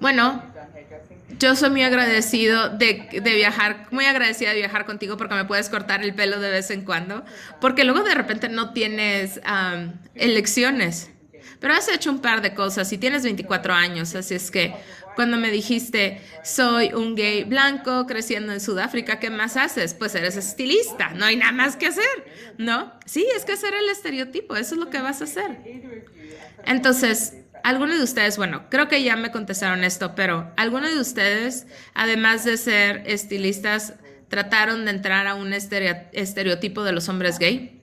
Bueno, 0.01 0.43
yo 1.39 1.55
soy 1.55 1.71
muy 1.71 1.83
agradecido 1.83 2.71
de, 2.71 3.09
viajar, 3.23 3.87
muy 3.91 4.07
agradecida 4.07 4.51
de 4.51 4.57
viajar 4.57 4.87
contigo 4.87 5.17
porque 5.17 5.35
me 5.35 5.45
puedes 5.45 5.69
cortar 5.69 6.03
el 6.03 6.15
pelo 6.15 6.41
de 6.41 6.51
vez 6.51 6.71
en 6.71 6.85
cuando, 6.85 7.25
porque 7.61 7.85
luego 7.85 8.03
de 8.03 8.15
repente 8.15 8.49
no 8.49 8.73
tienes 8.73 9.41
elecciones. 10.15 11.11
Pero 11.61 11.75
has 11.75 11.89
hecho 11.89 12.11
un 12.11 12.21
par 12.21 12.41
de 12.41 12.55
cosas 12.55 12.93
y 12.93 12.99
tienes 12.99 13.25
24 13.25 13.75
años, 13.75 14.15
así 14.15 14.35
es 14.35 14.51
que 14.51 14.75
cuando 15.19 15.37
me 15.37 15.51
dijiste, 15.51 16.21
soy 16.45 16.93
un 16.93 17.17
gay 17.17 17.43
blanco 17.43 18.07
creciendo 18.07 18.53
en 18.53 18.61
Sudáfrica, 18.61 19.19
¿qué 19.19 19.31
más 19.31 19.57
haces? 19.57 19.93
Pues 19.93 20.15
eres 20.15 20.37
estilista, 20.37 21.11
no 21.11 21.25
hay 21.25 21.35
nada 21.35 21.51
más 21.51 21.75
que 21.75 21.87
hacer, 21.87 22.05
¿no? 22.57 22.93
Sí, 23.05 23.27
es 23.35 23.45
que 23.45 23.55
hacer 23.55 23.75
el 23.75 23.89
estereotipo, 23.89 24.55
eso 24.55 24.77
es 24.77 24.81
lo 24.81 24.91
que 24.91 25.01
vas 25.01 25.21
a 25.21 25.25
hacer. 25.25 25.59
Entonces, 26.65 27.35
algunos 27.65 27.99
de 27.99 28.05
ustedes, 28.05 28.37
bueno, 28.37 28.67
creo 28.71 28.87
que 28.87 29.03
ya 29.03 29.17
me 29.17 29.33
contestaron 29.33 29.83
esto, 29.83 30.15
pero 30.15 30.53
algunos 30.57 30.95
de 30.95 31.01
ustedes, 31.01 31.67
además 31.95 32.45
de 32.45 32.57
ser 32.57 33.03
estilistas, 33.05 33.95
trataron 34.29 34.85
de 34.85 34.93
entrar 34.93 35.27
a 35.27 35.35
un 35.35 35.53
estereotipo 35.53 36.85
de 36.85 36.93
los 36.93 37.09
hombres 37.09 37.41
gay? 37.41 37.78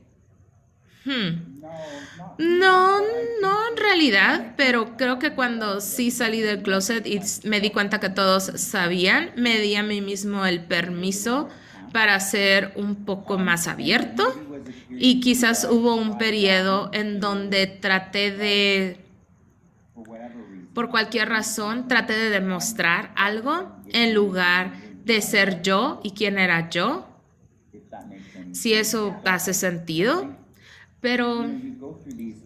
No, 2.38 3.00
no 3.42 3.70
en 3.70 3.78
realidad, 3.78 4.54
pero 4.58 4.98
creo 4.98 5.20
que 5.20 5.34
cuando 5.34 5.80
sí 5.80 6.12
salí 6.12 6.42
del 6.42 6.62
closet 6.62 7.06
y 7.08 7.22
me 7.48 7.62
di 7.62 7.70
cuenta 7.70 8.00
que 8.00 8.10
todos 8.10 8.52
sabían, 8.56 9.32
me 9.38 9.60
di 9.60 9.76
a 9.76 9.84
mí 9.84 10.02
mismo 10.02 10.46
el 10.46 10.64
permiso 10.64 11.50
para 11.94 12.20
ser 12.20 12.74
un 12.76 13.06
poco 13.06 13.38
más 13.38 13.68
abierto 13.68 14.36
y 14.90 15.22
quizás 15.22 15.66
hubo 15.70 15.96
un 15.96 16.18
periodo 16.18 16.90
en 16.92 17.22
donde 17.22 17.68
traté 17.68 18.32
de, 18.32 19.00
por 20.74 20.90
cualquier 20.90 21.30
razón, 21.30 21.88
traté 21.88 22.14
de 22.14 22.30
demostrar 22.30 23.14
algo 23.16 23.72
en 23.94 24.14
lugar 24.14 24.74
de 25.06 25.22
ser 25.22 25.62
yo 25.62 26.02
y 26.04 26.12
quién 26.12 26.38
era 26.38 26.70
yo. 26.70 27.08
Si 28.52 28.74
eso 28.74 29.16
hace 29.24 29.54
sentido. 29.54 30.36
Pero 31.06 31.46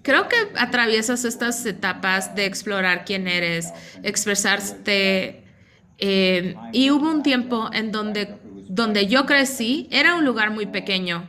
creo 0.01 0.27
que 0.27 0.35
atraviesas 0.57 1.23
estas 1.23 1.65
etapas 1.65 2.35
de 2.35 2.45
explorar 2.45 3.05
quién 3.05 3.25
eres, 3.29 3.69
expresarte. 4.03 5.45
Eh, 5.97 6.57
y 6.73 6.89
hubo 6.89 7.09
un 7.09 7.23
tiempo 7.23 7.69
en 7.71 7.93
donde, 7.93 8.35
donde 8.67 9.07
yo 9.07 9.25
crecí, 9.25 9.87
era 9.91 10.15
un 10.15 10.25
lugar 10.25 10.51
muy 10.51 10.65
pequeño. 10.65 11.25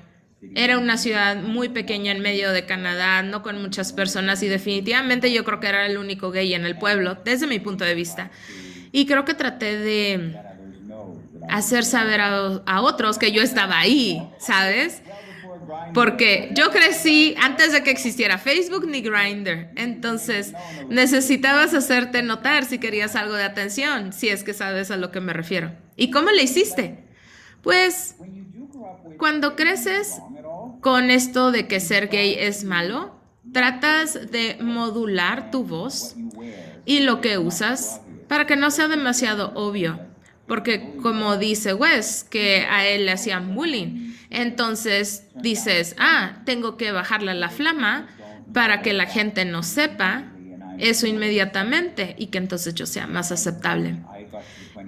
Era 0.57 0.77
una 0.77 0.97
ciudad 0.97 1.37
muy 1.37 1.69
pequeña 1.69 2.11
en 2.11 2.21
medio 2.21 2.51
de 2.51 2.67
Canadá, 2.67 3.23
no 3.23 3.45
con 3.45 3.63
muchas 3.63 3.93
personas 3.93 4.43
y 4.43 4.49
definitivamente 4.49 5.33
yo 5.33 5.45
creo 5.45 5.61
que 5.61 5.69
era 5.69 5.87
el 5.87 5.99
único 5.99 6.33
gay 6.33 6.53
en 6.55 6.65
el 6.65 6.77
pueblo, 6.77 7.17
desde 7.25 7.47
mi 7.47 7.61
punto 7.61 7.85
de 7.85 7.95
vista. 7.95 8.33
Y 8.91 9.07
creo 9.07 9.25
que 9.25 9.35
traté 9.35 9.79
de 9.79 10.35
hacer 11.49 11.85
saber 11.85 12.23
a, 12.23 12.61
a 12.67 12.81
otros 12.81 13.19
que 13.19 13.31
yo 13.31 13.41
estaba 13.41 13.79
ahí, 13.79 14.21
¿sabes? 14.41 15.01
Porque 15.95 16.51
yo 16.55 16.71
crecí 16.71 17.35
antes 17.41 17.73
de 17.73 17.83
que 17.83 17.91
existiera 17.91 18.39
Facebook 18.39 18.87
ni 18.87 19.01
Grindr. 19.01 19.69
Entonces, 19.77 20.53
necesitabas 20.89 21.75
hacerte 21.75 22.23
notar 22.23 22.65
si 22.65 22.79
querías 22.79 23.17
algo 23.17 23.35
de 23.35 23.45
atención, 23.45 24.13
si 24.13 24.29
es 24.29 24.45
que 24.45 24.55
sabes 24.55 24.91
a 24.91 24.97
lo 24.97 25.11
que 25.11 25.21
me 25.21 25.33
refiero. 25.33 25.73
¿Y 25.97 26.11
cómo 26.11 26.31
le 26.31 26.43
hiciste? 26.43 27.05
Pues, 27.63 28.17
cuando 29.19 29.57
creces 29.57 30.19
con 30.81 31.11
esto 31.11 31.53
de 31.53 31.67
que 31.67 31.81
ser 31.81 32.09
gay 32.09 32.35
es 32.39 32.65
malo, 32.65 33.21
tratas 33.53 34.31
de 34.31 34.57
modular 34.61 35.51
tu 35.51 35.65
voz 35.65 36.17
y 36.85 37.01
lo 37.01 37.21
que 37.21 37.39
usas 37.39 38.01
para 38.29 38.47
que 38.47 38.57
no 38.57 38.71
sea 38.71 38.89
demasiado 38.89 39.53
obvio. 39.55 40.10
Porque 40.51 40.97
como 41.01 41.37
dice 41.37 41.75
Wes, 41.75 42.27
que 42.29 42.67
a 42.69 42.85
él 42.85 43.07
le 43.07 43.13
hacían 43.13 43.55
bullying. 43.55 44.15
Entonces 44.31 45.29
dices, 45.37 45.95
ah, 45.97 46.43
tengo 46.45 46.77
que 46.77 46.91
bajarle 46.91 47.35
la 47.35 47.51
flama 47.51 48.09
para 48.53 48.83
que 48.83 48.93
la 48.93 49.07
gente 49.07 49.45
no 49.45 49.63
sepa 49.63 50.25
eso 50.79 51.07
inmediatamente 51.07 52.17
y 52.19 52.27
que 52.27 52.39
entonces 52.39 52.75
yo 52.75 52.87
sea 52.87 53.07
más 53.07 53.31
aceptable. 53.31 53.99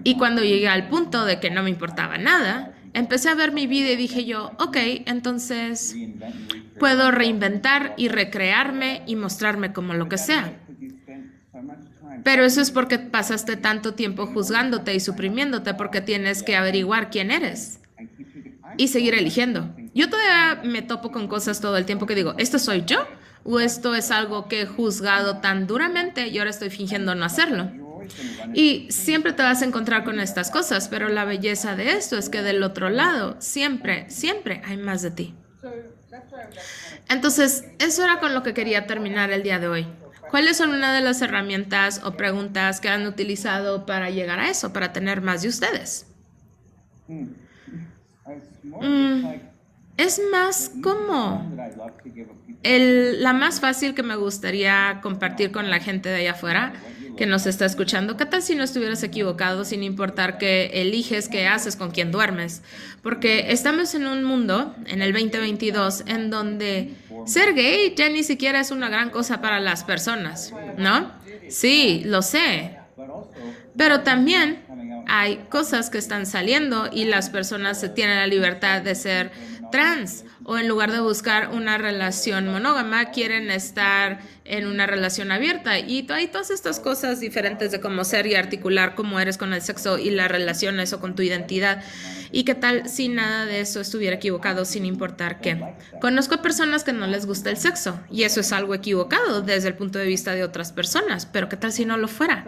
Y 0.03 0.17
cuando 0.17 0.43
llegué 0.43 0.67
al 0.67 0.89
punto 0.89 1.25
de 1.25 1.39
que 1.39 1.49
no 1.49 1.63
me 1.63 1.71
importaba 1.71 2.19
nada, 2.19 2.73
empecé 2.93 3.29
a 3.29 3.37
ver 3.37 3.53
mi 3.53 3.69
vida 3.69 3.91
y 3.93 3.97
dije 3.97 4.25
yo, 4.25 4.51
ok, 4.59 4.77
entonces 5.07 5.95
puedo 6.81 7.13
reinventar 7.13 7.95
y 7.97 8.09
recrearme 8.09 9.03
y 9.07 9.15
mostrarme 9.15 9.73
como 9.73 9.95
lo 9.95 10.09
que 10.09 10.19
sea. 10.19 10.55
Pero 12.25 12.45
eso 12.45 12.61
es 12.61 12.71
porque 12.71 12.99
pasaste 12.99 13.57
tanto 13.57 13.95
tiempo 13.95 14.27
juzgándote 14.27 14.95
y 14.95 15.01
suprimiéndote 15.01 15.75
porque 15.75 16.01
tienes 16.01 16.43
que 16.43 16.57
averiguar 16.57 17.11
quién 17.11 17.31
eres 17.31 17.81
y 18.77 18.89
seguir 18.89 19.15
eligiendo. 19.15 19.75
Yo 19.95 20.09
todavía 20.09 20.63
me 20.65 20.83
topo 20.83 21.11
con 21.13 21.29
cosas 21.29 21.61
todo 21.61 21.77
el 21.77 21.85
tiempo 21.85 22.07
que 22.07 22.15
digo, 22.15 22.35
¿esto 22.39 22.59
soy 22.59 22.85
yo? 22.87 23.07
¿O 23.45 23.59
esto 23.59 23.95
es 23.95 24.11
algo 24.11 24.49
que 24.49 24.63
he 24.63 24.67
juzgado 24.67 25.39
tan 25.39 25.67
duramente 25.67 26.29
y 26.29 26.39
ahora 26.39 26.51
estoy 26.51 26.71
fingiendo 26.71 27.15
no 27.15 27.25
hacerlo? 27.25 27.71
Y 28.55 28.87
siempre 28.91 29.33
te 29.33 29.43
vas 29.43 29.63
a 29.63 29.65
encontrar 29.65 30.05
con 30.05 30.21
estas 30.21 30.51
cosas, 30.51 30.89
pero 30.89 31.09
la 31.09 31.25
belleza 31.25 31.77
de 31.77 31.93
esto 31.93 32.17
es 32.19 32.29
que 32.29 32.43
del 32.43 32.63
otro 32.63 32.91
lado, 32.91 33.37
siempre, 33.41 34.09
siempre 34.11 34.63
hay 34.65 34.77
más 34.77 35.03
de 35.03 35.11
ti. 35.11 35.35
Entonces, 37.09 37.65
eso 37.79 38.05
era 38.05 38.21
con 38.21 38.35
lo 38.35 38.43
que 38.43 38.55
quería 38.55 38.87
terminar 38.87 39.31
el 39.31 39.43
día 39.43 39.59
de 39.59 39.69
hoy. 39.69 39.87
¿Cuáles 40.33 40.57
son 40.57 40.71
una 40.71 40.95
de 40.95 41.03
las 41.03 41.21
herramientas 41.21 42.01
o 42.05 42.13
preguntas 42.13 42.81
que 42.81 42.89
han 42.89 43.07
utilizado 43.07 43.85
para 43.85 44.09
llegar 44.09 44.41
a 44.41 44.49
eso, 44.49 44.73
para 44.73 44.95
tener 44.95 45.21
más 45.21 45.43
de 45.43 45.49
ustedes? 45.49 46.07
Mm, 47.07 47.27
es 49.99 50.23
más 50.33 50.73
como 50.83 51.47
el, 52.63 53.23
la 53.23 53.35
más 53.35 53.61
fácil 53.61 53.95
que 53.95 54.03
me 54.03 54.17
gustaría 54.17 55.01
compartir 55.03 55.53
con 55.53 55.69
la 55.69 55.81
gente 55.81 56.09
de 56.09 56.15
allá 56.15 56.31
afuera 56.31 56.73
que 57.17 57.27
nos 57.27 57.47
está 57.47 57.67
escuchando. 57.67 58.17
¿Qué 58.17 58.27
tal 58.27 58.43
si 58.43 58.55
no 58.55 58.65
estuvieras 58.65 59.03
equivocado 59.03 59.65
sin 59.65 59.83
importar 59.83 60.39
qué 60.39 60.71
eliges, 60.75 61.29
qué 61.29 61.47
haces, 61.47 61.77
con 61.77 61.91
quién 61.91 62.11
duermes? 62.11 62.63
Porque 63.03 63.53
estamos 63.53 63.95
en 63.95 64.07
un 64.07 64.25
mundo, 64.25 64.75
en 64.87 65.03
el 65.03 65.13
2022, 65.13 66.05
en 66.07 66.31
donde 66.31 66.95
ser 67.27 67.55
gay 67.55 67.95
ya 67.97 68.09
ni 68.09 68.23
siquiera 68.23 68.61
es 68.61 68.71
una 68.71 68.89
gran 68.89 69.11
cosa 69.11 69.41
para 69.41 69.61
las 69.61 69.85
personas, 69.85 70.53
¿no? 70.79 71.13
Sí, 71.49 72.03
lo 72.05 72.23
sé. 72.23 72.79
Pero 73.77 74.01
también 74.01 74.61
hay 75.07 75.37
cosas 75.49 75.91
que 75.91 75.99
están 75.99 76.27
saliendo 76.27 76.89
y 76.93 77.05
las 77.05 77.31
personas 77.31 77.85
tienen 77.95 78.17
la 78.17 78.27
libertad 78.27 78.83
de 78.83 78.95
ser 78.95 79.31
trans 79.73 80.25
o 80.45 80.57
en 80.57 80.69
lugar 80.69 80.93
de 80.93 81.01
buscar 81.01 81.51
una 81.51 81.77
relación 81.79 82.47
monógama 82.47 83.07
quieren 83.07 83.51
estar 83.51 84.21
en 84.45 84.69
una 84.69 84.87
relación 84.87 85.33
abierta 85.33 85.81
y 85.81 86.07
hay 86.11 86.29
todas 86.29 86.51
estas 86.51 86.79
cosas 86.79 87.19
diferentes 87.19 87.73
de 87.73 87.81
cómo 87.81 88.05
ser 88.05 88.29
y 88.29 88.37
articular 88.37 88.95
cómo 88.95 89.19
eres 89.19 89.37
con 89.37 89.53
el 89.53 89.63
sexo 89.63 89.99
y 89.99 90.11
las 90.11 90.31
relaciones 90.31 90.93
o 90.93 91.01
con 91.01 91.17
tu 91.17 91.23
identidad 91.23 91.83
y 92.31 92.45
qué 92.45 92.55
tal 92.55 92.89
si 92.89 93.09
nada 93.09 93.47
de 93.47 93.61
eso 93.61 93.81
estuviera 93.81 94.17
equivocado 94.17 94.65
sin 94.65 94.87
importar 94.87 95.41
qué. 95.41 95.61
Conozco 96.01 96.41
personas 96.41 96.85
que 96.85 96.93
no 96.93 97.09
les 97.09 97.27
gusta 97.27 97.51
el 97.51 97.57
sexo 97.57 98.01
y 98.11 98.23
eso 98.23 98.41
es 98.41 98.53
algo 98.53 98.75
equivocado 98.75 99.43
desde 99.43 99.69
el 99.69 99.75
punto 99.75 99.99
de 99.99 100.07
vista 100.07 100.35
de 100.35 100.45
otras 100.45 100.71
personas, 100.71 101.27
pero 101.27 101.49
qué 101.49 101.57
tal 101.57 101.73
si 101.73 101.85
no 101.85 101.97
lo 101.97 102.07
fuera. 102.07 102.45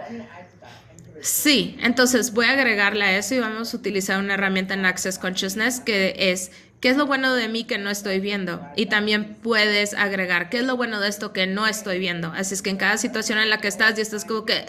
Sí, 1.24 1.78
entonces 1.80 2.34
voy 2.34 2.44
a 2.44 2.50
agregarle 2.50 3.02
a 3.02 3.16
eso 3.16 3.34
y 3.34 3.38
vamos 3.38 3.72
a 3.72 3.78
utilizar 3.78 4.18
una 4.18 4.34
herramienta 4.34 4.74
en 4.74 4.84
Access 4.84 5.18
Consciousness 5.18 5.80
que 5.80 6.14
es 6.18 6.52
¿Qué 6.84 6.90
es 6.90 6.98
lo 6.98 7.06
bueno 7.06 7.32
de 7.32 7.48
mí 7.48 7.64
que 7.64 7.78
no 7.78 7.88
estoy 7.88 8.20
viendo? 8.20 8.60
Y 8.76 8.84
también 8.84 9.36
puedes 9.36 9.94
agregar, 9.94 10.50
¿qué 10.50 10.58
es 10.58 10.64
lo 10.64 10.76
bueno 10.76 11.00
de 11.00 11.08
esto 11.08 11.32
que 11.32 11.46
no 11.46 11.66
estoy 11.66 11.98
viendo? 11.98 12.28
Así 12.36 12.52
es 12.52 12.60
que 12.60 12.68
en 12.68 12.76
cada 12.76 12.98
situación 12.98 13.38
en 13.38 13.48
la 13.48 13.56
que 13.56 13.68
estás 13.68 13.96
y 13.96 14.02
estás 14.02 14.26
como 14.26 14.44
que 14.44 14.58
eh, 14.58 14.66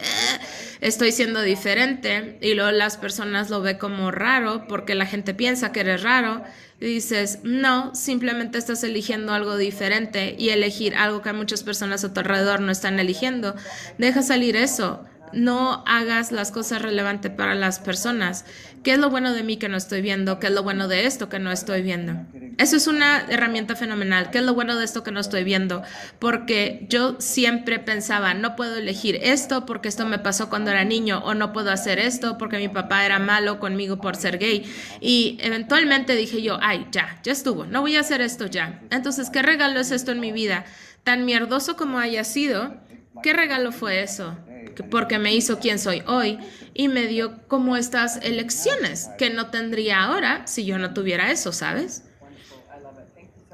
estoy 0.79 1.11
siendo 1.11 1.41
diferente 1.41 2.37
y 2.39 2.53
luego 2.53 2.71
las 2.71 2.95
personas 2.95 3.49
lo 3.49 3.61
ven 3.61 3.77
como 3.79 4.11
raro 4.11 4.65
porque 4.69 4.95
la 4.95 5.05
gente 5.05 5.33
piensa 5.33 5.73
que 5.73 5.81
eres 5.81 6.03
raro 6.03 6.41
y 6.79 6.85
dices, 6.85 7.39
no, 7.43 7.93
simplemente 7.93 8.59
estás 8.59 8.85
eligiendo 8.85 9.33
algo 9.33 9.57
diferente 9.57 10.37
y 10.39 10.51
elegir 10.51 10.95
algo 10.95 11.21
que 11.21 11.33
muchas 11.33 11.63
personas 11.63 12.05
a 12.05 12.13
tu 12.13 12.21
alrededor 12.21 12.61
no 12.61 12.71
están 12.71 12.97
eligiendo. 12.97 13.55
Deja 13.97 14.21
salir 14.21 14.55
eso 14.55 15.05
no 15.33 15.83
hagas 15.85 16.31
las 16.31 16.51
cosas 16.51 16.81
relevantes 16.81 17.31
para 17.31 17.55
las 17.55 17.79
personas. 17.79 18.45
¿Qué 18.83 18.93
es 18.93 18.99
lo 18.99 19.09
bueno 19.09 19.33
de 19.33 19.43
mí 19.43 19.57
que 19.57 19.67
no 19.67 19.77
estoy 19.77 20.01
viendo? 20.01 20.39
¿Qué 20.39 20.47
es 20.47 20.53
lo 20.53 20.63
bueno 20.63 20.87
de 20.87 21.05
esto 21.05 21.27
que 21.27 21.39
no 21.39 21.51
estoy 21.51 21.81
viendo? 21.81 22.13
Eso 22.57 22.77
es 22.77 22.87
una 22.87 23.25
herramienta 23.29 23.75
fenomenal. 23.75 24.29
¿Qué 24.29 24.37
es 24.37 24.43
lo 24.43 24.53
bueno 24.53 24.77
de 24.77 24.85
esto 24.85 25.03
que 25.03 25.11
no 25.11 25.19
estoy 25.19 25.43
viendo? 25.43 25.81
Porque 26.19 26.85
yo 26.89 27.15
siempre 27.19 27.79
pensaba, 27.79 28.33
no 28.33 28.55
puedo 28.55 28.77
elegir 28.77 29.19
esto 29.21 29.65
porque 29.65 29.89
esto 29.89 30.05
me 30.05 30.19
pasó 30.19 30.49
cuando 30.49 30.71
era 30.71 30.85
niño 30.85 31.19
o 31.25 31.33
no 31.33 31.51
puedo 31.51 31.71
hacer 31.71 31.99
esto 31.99 32.37
porque 32.37 32.57
mi 32.57 32.69
papá 32.69 33.05
era 33.05 33.19
malo 33.19 33.59
conmigo 33.59 33.99
por 33.99 34.15
ser 34.15 34.37
gay. 34.37 34.71
Y 35.01 35.37
eventualmente 35.41 36.15
dije 36.15 36.41
yo, 36.41 36.59
ay, 36.61 36.87
ya, 36.91 37.19
ya 37.23 37.31
estuvo, 37.31 37.65
no 37.65 37.81
voy 37.81 37.95
a 37.95 38.01
hacer 38.01 38.21
esto 38.21 38.45
ya. 38.45 38.81
Entonces, 38.91 39.29
¿qué 39.29 39.41
regalo 39.41 39.79
es 39.79 39.91
esto 39.91 40.11
en 40.11 40.19
mi 40.19 40.31
vida? 40.31 40.65
Tan 41.03 41.25
mierdoso 41.25 41.75
como 41.75 41.99
haya 41.99 42.23
sido, 42.23 42.75
¿qué 43.21 43.33
regalo 43.33 43.71
fue 43.71 44.01
eso? 44.01 44.37
Porque 44.83 45.19
me 45.19 45.33
hizo 45.33 45.59
quien 45.59 45.79
soy 45.79 46.03
hoy 46.05 46.39
y 46.73 46.87
me 46.87 47.07
dio 47.07 47.47
como 47.47 47.77
estas 47.77 48.17
elecciones 48.17 49.09
que 49.17 49.29
no 49.29 49.49
tendría 49.49 50.03
ahora 50.03 50.45
si 50.47 50.65
yo 50.65 50.77
no 50.77 50.93
tuviera 50.93 51.31
eso, 51.31 51.51
¿sabes? 51.51 52.03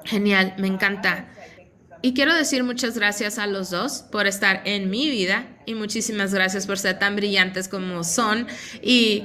Genial, 0.06 0.56
me 0.58 0.68
encanta. 0.68 1.28
Y 2.02 2.14
quiero 2.14 2.34
decir 2.34 2.64
muchas 2.64 2.96
gracias 2.96 3.38
a 3.38 3.46
los 3.46 3.70
dos 3.70 4.04
por 4.12 4.26
estar 4.26 4.62
en 4.66 4.90
mi 4.90 5.10
vida 5.10 5.46
y 5.68 5.76
muchísimas 5.76 6.34
gracias 6.34 6.66
por 6.66 6.80
ser 6.80 6.98
tan 6.98 7.16
brillantes 7.16 7.68
como 7.68 8.04
son 8.04 8.48
y 8.82 9.24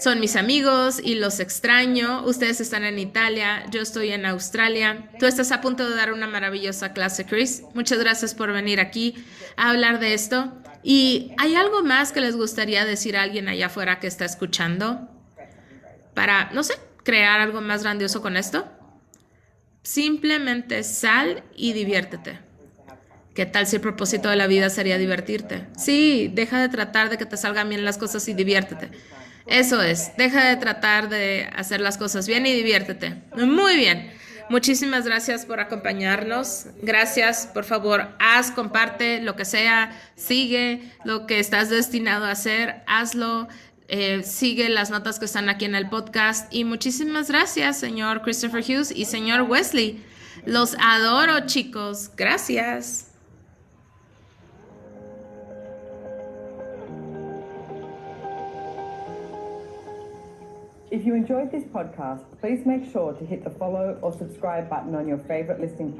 son 0.00 0.20
mis 0.20 0.36
amigos 0.36 1.00
y 1.02 1.14
los 1.14 1.40
extraño. 1.40 2.24
Ustedes 2.24 2.60
están 2.60 2.84
en 2.84 2.98
Italia, 2.98 3.64
yo 3.70 3.80
estoy 3.80 4.10
en 4.10 4.26
Australia. 4.26 5.10
Tú 5.18 5.26
estás 5.26 5.52
a 5.52 5.60
punto 5.60 5.88
de 5.88 5.96
dar 5.96 6.12
una 6.12 6.26
maravillosa 6.26 6.92
clase, 6.92 7.24
Chris. 7.24 7.62
Muchas 7.74 7.98
gracias 7.98 8.34
por 8.34 8.52
venir 8.52 8.80
aquí 8.80 9.14
a 9.56 9.70
hablar 9.70 9.98
de 9.98 10.14
esto. 10.14 10.52
¿Y 10.90 11.32
hay 11.36 11.54
algo 11.54 11.82
más 11.82 12.12
que 12.12 12.20
les 12.22 12.34
gustaría 12.34 12.86
decir 12.86 13.18
a 13.18 13.22
alguien 13.22 13.46
allá 13.46 13.66
afuera 13.66 14.00
que 14.00 14.06
está 14.06 14.24
escuchando? 14.24 15.06
Para, 16.14 16.48
no 16.54 16.62
sé, 16.62 16.72
crear 17.04 17.40
algo 17.40 17.60
más 17.60 17.82
grandioso 17.82 18.22
con 18.22 18.38
esto. 18.38 18.66
Simplemente 19.82 20.82
sal 20.84 21.42
y 21.54 21.74
diviértete. 21.74 22.38
¿Qué 23.34 23.44
tal 23.44 23.66
si 23.66 23.76
el 23.76 23.82
propósito 23.82 24.30
de 24.30 24.36
la 24.36 24.46
vida 24.46 24.70
sería 24.70 24.96
divertirte? 24.96 25.66
Sí, 25.76 26.30
deja 26.32 26.58
de 26.58 26.70
tratar 26.70 27.10
de 27.10 27.18
que 27.18 27.26
te 27.26 27.36
salgan 27.36 27.68
bien 27.68 27.84
las 27.84 27.98
cosas 27.98 28.26
y 28.26 28.32
diviértete. 28.32 28.88
Eso 29.46 29.82
es, 29.82 30.16
deja 30.16 30.48
de 30.48 30.56
tratar 30.56 31.10
de 31.10 31.50
hacer 31.54 31.82
las 31.82 31.98
cosas 31.98 32.26
bien 32.26 32.46
y 32.46 32.54
diviértete. 32.54 33.14
Muy 33.36 33.76
bien. 33.76 34.10
Muchísimas 34.50 35.04
gracias 35.04 35.44
por 35.44 35.60
acompañarnos. 35.60 36.66
Gracias, 36.82 37.46
por 37.52 37.64
favor, 37.64 38.08
haz, 38.18 38.50
comparte 38.50 39.20
lo 39.20 39.36
que 39.36 39.44
sea, 39.44 39.92
sigue 40.16 40.82
lo 41.04 41.26
que 41.26 41.38
estás 41.38 41.68
destinado 41.68 42.24
a 42.24 42.30
hacer, 42.30 42.82
hazlo. 42.86 43.48
Eh, 43.90 44.22
sigue 44.22 44.68
las 44.68 44.90
notas 44.90 45.18
que 45.18 45.24
están 45.24 45.48
aquí 45.48 45.64
en 45.64 45.74
el 45.74 45.88
podcast. 45.88 46.52
Y 46.52 46.64
muchísimas 46.64 47.28
gracias, 47.28 47.78
señor 47.78 48.22
Christopher 48.22 48.62
Hughes 48.62 48.90
y 48.90 49.06
señor 49.06 49.42
Wesley. 49.42 50.04
Los 50.44 50.76
adoro, 50.78 51.46
chicos. 51.46 52.10
Gracias. 52.16 53.07
If 60.90 61.04
you 61.04 61.14
enjoyed 61.14 61.52
this 61.52 61.64
podcast, 61.64 62.24
please 62.40 62.64
make 62.64 62.90
sure 62.90 63.12
to 63.12 63.26
hit 63.26 63.44
the 63.44 63.50
follow 63.50 63.98
or 64.00 64.10
subscribe 64.10 64.70
button 64.70 64.94
on 64.94 65.06
your 65.06 65.18
favorite 65.18 65.60
listening 65.60 65.92
platform. 65.92 65.96